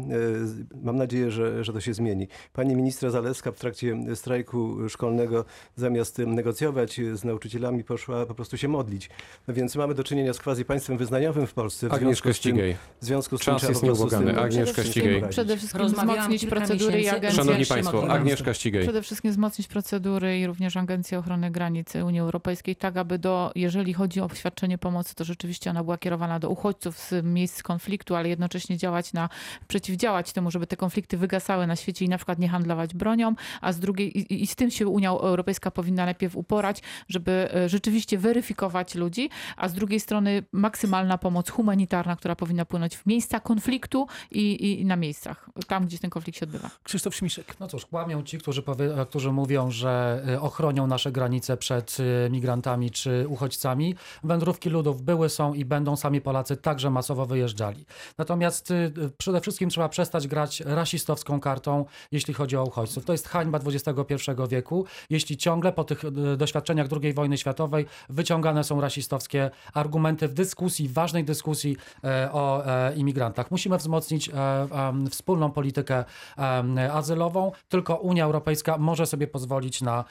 mam 0.83 0.95
nadzieję, 0.95 1.31
że, 1.31 1.63
że 1.63 1.73
to 1.73 1.81
się 1.81 1.93
zmieni. 1.93 2.27
Pani 2.53 2.75
ministra 2.75 3.09
Zalewska 3.09 3.51
w 3.51 3.59
trakcie 3.59 3.97
strajku 4.15 4.89
szkolnego 4.89 5.45
zamiast 5.75 6.17
negocjować 6.17 7.01
z 7.13 7.23
nauczycielami 7.23 7.83
poszła 7.83 8.25
po 8.25 8.35
prostu 8.35 8.57
się 8.57 8.67
modlić. 8.67 9.09
No 9.47 9.53
więc 9.53 9.75
mamy 9.75 9.93
do 9.93 10.03
czynienia 10.03 10.33
z 10.33 10.39
quasi 10.39 10.65
państwem 10.65 10.97
wyznaniowym 10.97 11.47
w 11.47 11.53
Polsce. 11.53 11.89
W 11.89 11.93
Agnieszka 11.93 12.23
związku 12.23 12.39
z 12.39 12.43
tym, 12.43 12.55
Ścigaj. 12.55 12.75
w 13.01 13.05
związku 13.05 13.37
z 13.37 13.41
tym 13.41 13.53
Czas 13.55 13.69
jest 13.69 13.83
nieubłagany. 13.83 14.39
Agnieszka 14.39 14.73
Przede 14.73 14.89
Ścigaj. 14.89 15.09
wszystkim- 15.09 15.29
Przede 15.29 15.57
wszystkim 15.57 15.87
wzmocnić 15.87 16.45
procedury 16.45 17.01
i 17.01 17.09
agencje. 17.09 17.31
Szanowni 17.43 17.65
Państwo. 17.65 18.09
Agnieszka 18.11 18.53
Ścigaj. 18.53 18.83
Przede 18.83 19.01
wszystkim 19.01 19.31
wzmocnić 19.31 19.67
procedury 19.67 20.39
i 20.39 20.47
również 20.47 20.77
Agencję 20.77 21.19
Ochrony 21.19 21.51
Granicy 21.77 22.05
Unii 22.05 22.19
Europejskiej, 22.19 22.75
tak 22.75 22.97
aby 22.97 23.19
do, 23.19 23.51
jeżeli 23.55 23.93
chodzi 23.93 24.21
o 24.21 24.29
świadczenie 24.33 24.77
pomocy, 24.77 25.15
to 25.15 25.23
rzeczywiście 25.23 25.69
ona 25.69 25.83
była 25.83 25.97
kierowana 25.97 26.39
do 26.39 26.49
uchodźców 26.49 26.97
z 26.97 27.25
miejsc 27.25 27.63
konfliktu, 27.63 28.15
ale 28.15 28.29
jednocześnie 28.29 28.77
działać 28.77 29.13
na, 29.13 29.29
przeciwdziałać 29.67 30.33
temu, 30.33 30.51
żeby 30.51 30.67
te 30.67 30.77
konflikty 30.77 31.17
wygasały 31.17 31.67
na 31.67 31.75
świecie 31.75 32.05
i 32.05 32.09
na 32.09 32.17
przykład 32.17 32.39
nie 32.39 32.49
handlować 32.49 32.93
bronią, 32.93 33.35
a 33.61 33.73
z 33.73 33.79
drugiej, 33.79 34.17
i, 34.17 34.43
i 34.43 34.47
z 34.47 34.55
tym 34.55 34.71
się 34.71 34.87
Unia 34.87 35.09
Europejska 35.09 35.71
powinna 35.71 36.05
najpierw 36.05 36.35
uporać, 36.35 36.81
żeby 37.09 37.49
e, 37.53 37.69
rzeczywiście 37.69 38.17
weryfikować 38.17 38.95
ludzi, 38.95 39.29
a 39.57 39.69
z 39.69 39.73
drugiej 39.73 39.99
strony 39.99 40.43
maksymalna 40.51 41.17
pomoc 41.17 41.49
humanitarna, 41.49 42.15
która 42.15 42.35
powinna 42.35 42.65
płynąć 42.65 42.97
w 42.97 43.05
miejsca 43.05 43.39
konfliktu 43.39 44.07
i, 44.31 44.79
i 44.81 44.85
na 44.85 44.95
miejscach, 44.95 45.49
tam 45.67 45.85
gdzie 45.85 45.99
ten 45.99 46.09
konflikt 46.09 46.39
się 46.39 46.45
odbywa. 46.45 46.69
Krzysztof 46.83 47.15
Śmiszek. 47.15 47.59
No 47.59 47.67
cóż, 47.67 47.85
kłamią 47.85 48.23
ci, 48.23 48.37
którzy, 48.37 48.61
powie, 48.61 48.89
którzy 49.09 49.31
mówią, 49.31 49.71
że 49.71 50.23
y, 50.29 50.41
ochronią 50.41 50.87
nasze 50.87 51.11
granice 51.11 51.57
przed 51.67 51.97
y, 51.99 52.29
migrantami 52.31 52.91
czy 52.91 53.25
uchodźcami. 53.27 53.95
Wędrówki 54.23 54.69
ludów 54.69 55.01
były, 55.01 55.29
są 55.29 55.53
i 55.53 55.65
będą, 55.65 55.95
sami 55.95 56.21
Polacy 56.21 56.57
także 56.57 56.89
masowo 56.89 57.25
wyjeżdżali. 57.25 57.85
Natomiast 58.17 58.71
y, 58.71 58.73
y, 58.73 59.09
przede 59.17 59.41
wszystkim 59.41 59.69
trzeba 59.69 59.89
przestać 59.89 60.27
grać 60.27 60.59
rasistowską 60.59 61.39
kartą, 61.39 61.85
jeśli 62.11 62.33
chodzi 62.33 62.57
o 62.57 62.63
uchodźców. 62.63 63.05
To 63.05 63.11
jest 63.11 63.27
hańba 63.27 63.59
XXI 63.65 64.31
wieku, 64.49 64.85
jeśli 65.09 65.37
ciągle 65.37 65.73
po 65.73 65.83
tych 65.83 66.03
doświadczeniach 66.37 66.87
II 67.01 67.13
wojny 67.13 67.37
światowej 67.37 67.85
wyciągane 68.09 68.63
są 68.63 68.81
rasistowskie 68.81 69.51
argumenty 69.73 70.27
w 70.27 70.33
dyskusji, 70.33 70.87
w 70.87 70.93
ważnej 70.93 71.23
dyskusji 71.23 71.77
e, 72.03 72.29
o 72.33 72.65
e, 72.65 72.95
imigrantach. 72.95 73.51
Musimy 73.51 73.77
wzmocnić 73.77 74.29
e, 74.29 74.33
wspólną 75.09 75.51
politykę 75.51 76.05
azylową. 76.93 77.51
Tylko 77.69 77.95
Unia 77.95 78.25
Europejska 78.25 78.77
może 78.77 79.05
sobie 79.05 79.27
pozwolić 79.27 79.81
na, 79.81 80.05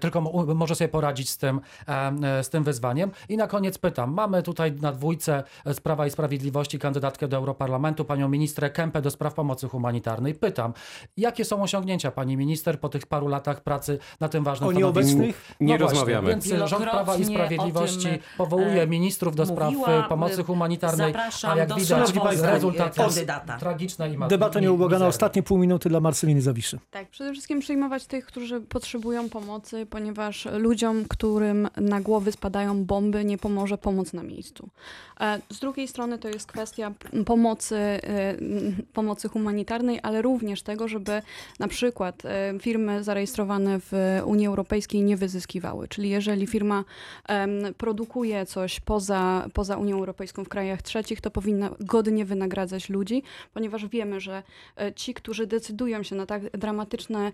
tylko 0.00 0.20
może 0.58 0.74
sobie 0.74 0.88
poradzić 0.88 1.30
z 1.30 1.38
tym, 1.38 1.60
em, 1.86 2.24
e, 2.24 2.44
z 2.44 2.50
tym 2.50 2.64
wyzwaniem. 2.64 3.10
I 3.28 3.36
na 3.36 3.46
koniec 3.46 3.78
pytam, 3.78 4.12
mamy 4.14 4.42
tutaj 4.42 4.72
na 4.72 4.92
dwójce 4.92 5.44
e, 5.64 5.74
z 5.74 5.80
Prawa 5.80 6.06
i 6.06 6.10
Sprawiedliwości 6.10 6.78
kandydatkę 6.78 7.28
do 7.28 7.36
Europarlamentu, 7.36 8.04
panią 8.04 8.28
ministrę 8.28 8.70
Kempę 8.70 9.02
do 9.02 9.10
spraw 9.10 9.34
pomocy 9.34 9.68
humanitarnej. 9.68 10.34
Pytam, 10.34 10.72
jakie 11.16 11.44
są 11.44 11.62
osiągnięcia 11.62 12.10
pani 12.10 12.36
minister 12.36 12.80
po 12.80 12.88
tych 12.88 13.06
paru 13.06 13.28
latach 13.28 13.62
pracy 13.62 13.98
na 14.20 14.28
tym 14.28 14.44
ważnym 14.44 14.68
O 14.68 14.72
stanowisku? 14.72 15.18
nieobecnych? 15.18 15.56
Nie 15.60 15.78
No 15.78 15.78
właśnie, 15.78 15.98
rozmawiamy. 15.98 16.30
Więc 16.30 16.44
rząd 16.64 16.82
Prawa 16.82 17.16
i 17.16 17.24
Sprawiedliwości 17.24 18.08
o 18.08 18.10
tym, 18.10 18.18
powołuje 18.38 18.82
e, 18.82 18.86
ministrów 18.86 19.36
do 19.36 19.46
spraw 19.46 19.72
mówiła, 19.72 20.04
e, 20.04 20.08
pomocy 20.08 20.40
e, 20.40 20.44
humanitarnej, 20.44 21.14
a 21.42 21.56
jak 21.56 21.68
widać 22.12 22.38
rezultat 22.38 22.96
tragiczny 23.60 24.08
i 24.08 24.18
ma 24.18 24.28
Debata 24.28 24.60
nieubłagana. 24.60 25.06
Ostatnie 25.06 25.42
pół 25.42 25.58
minuty 25.58 25.88
dla 25.88 26.00
Marceliny 26.00 26.42
Zawiszy. 26.42 26.78
Tak, 26.90 27.08
przede 27.08 27.32
wszystkim 27.32 27.60
przyjmować 27.60 28.06
tych, 28.06 28.26
którzy 28.26 28.60
potrzebują 28.60 29.28
pomocy, 29.28 29.86
ponieważ 29.86 30.37
ludziom, 30.46 31.04
którym 31.04 31.68
na 31.76 32.00
głowy 32.00 32.32
spadają 32.32 32.84
bomby, 32.84 33.24
nie 33.24 33.38
pomoże 33.38 33.78
pomoc 33.78 34.12
na 34.12 34.22
miejscu. 34.22 34.68
E, 35.20 35.40
Z 35.50 35.58
drugiej 35.58 35.88
strony 35.88 36.18
to 36.18 36.28
jest 36.28 36.46
kwestia 36.46 36.92
pomocy, 37.26 37.76
m, 37.76 38.76
pomocy 38.92 39.28
humanitarnej, 39.28 40.00
ale 40.02 40.22
również 40.22 40.62
tego, 40.62 40.88
żeby 40.88 41.22
na 41.58 41.68
przykład 41.68 42.22
e, 42.24 42.54
firmy 42.60 43.04
zarejestrowane 43.04 43.80
w 43.80 44.20
Unii 44.24 44.46
Europejskiej 44.46 45.02
nie 45.02 45.16
wyzyskiwały. 45.16 45.88
Czyli 45.88 46.08
jeżeli 46.08 46.46
firma 46.46 46.84
produkuje 47.76 48.46
coś 48.46 48.80
poza, 48.80 49.48
poza 49.54 49.76
Unią 49.76 49.96
Europejską 49.96 50.44
w 50.44 50.48
krajach 50.48 50.82
trzecich, 50.82 51.20
to 51.20 51.30
powinna 51.30 51.70
godnie 51.80 52.24
wynagradzać 52.24 52.88
ludzi, 52.88 53.22
ponieważ 53.54 53.86
wiemy, 53.86 54.20
że 54.20 54.42
e, 54.76 54.92
ci, 54.92 55.14
którzy 55.14 55.46
decydują 55.46 56.02
się 56.02 56.16
na 56.16 56.26
tak 56.26 56.50
dramatyczne, 56.50 57.32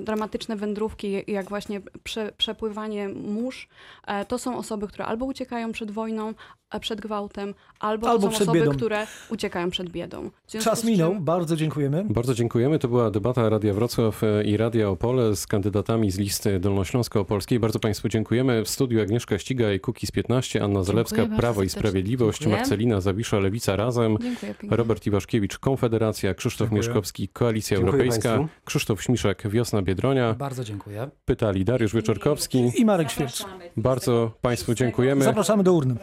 dramatyczne 0.00 0.56
wędrówki, 0.56 1.22
jak 1.26 1.48
właśnie 1.48 1.80
prze, 2.04 2.29
przepływanie 2.36 3.08
mórz, 3.08 3.68
e, 4.06 4.24
to 4.24 4.38
są 4.38 4.58
osoby, 4.58 4.88
które 4.88 5.06
albo 5.06 5.26
uciekają 5.26 5.72
przed 5.72 5.90
wojną, 5.90 6.34
przed 6.78 7.00
gwałtem, 7.00 7.54
albo, 7.80 8.08
Albo 8.10 8.18
to 8.26 8.26
są 8.26 8.30
przed 8.30 8.42
osoby, 8.48 8.58
biedą. 8.60 8.72
które 8.72 9.06
uciekają 9.30 9.70
przed 9.70 9.88
biedą. 9.90 10.30
Czas 10.60 10.84
minął. 10.84 11.12
czym- 11.14 11.24
Bardzo 11.24 11.56
dziękujemy. 11.56 12.04
Bardzo 12.10 12.34
dziękujemy. 12.34 12.78
To 12.78 12.88
była 12.88 13.10
debata 13.10 13.48
Radia 13.48 13.74
Wrocław 13.74 14.24
e, 14.24 14.44
i 14.44 14.56
Radia 14.56 14.88
Opole 14.88 15.36
z 15.36 15.46
kandydatami 15.46 16.10
z 16.10 16.18
listy 16.18 16.60
Dolnośląsko-Opolskiej. 16.60 17.58
Bardzo 17.60 17.78
Państwu 17.78 18.08
dziękujemy. 18.08 18.64
W 18.64 18.68
studiu 18.68 19.02
Agnieszka 19.02 19.38
Ścigaj, 19.38 19.80
Kukiz 19.80 20.10
15, 20.10 20.62
Anna 20.64 20.82
Zalewska, 20.82 21.26
Prawo 21.36 21.62
i. 21.62 21.68
Sprawiedliwość, 21.68 22.38
Dziękuję. 22.38 22.56
Marcelina 22.56 23.00
Zawisza, 23.00 23.38
Lewica 23.38 23.76
Razem, 23.76 24.16
Dziękuję. 24.20 24.54
Robert 24.76 25.06
Iwaszkiewicz, 25.06 25.58
Konfederacja, 25.58 26.34
Krzysztof 26.34 26.68
Dziękuję. 26.68 26.78
Mieszkowski, 26.88 27.28
Koalicja 27.28 27.76
Dziękuję 27.76 27.92
Europejska, 28.02 28.36
państwu. 28.38 28.56
Krzysztof 28.64 29.02
Śmiszek, 29.02 29.42
Wiosna 29.48 29.82
Biedronia. 29.82 30.34
Bardzo 30.34 30.64
dziękuję. 30.64 31.10
Pytali 31.24 31.64
Dariusz 31.64 31.94
Wieczorkowski. 31.94 32.72
I 32.76 32.84
Marek 32.84 33.10
Świercz. 33.10 33.44
Bardzo 33.76 34.30
Państwu 34.40 34.74
dziękujemy. 34.74 35.24
Zapraszamy 35.24 35.62
do 35.62 35.72
urny. 35.72 35.94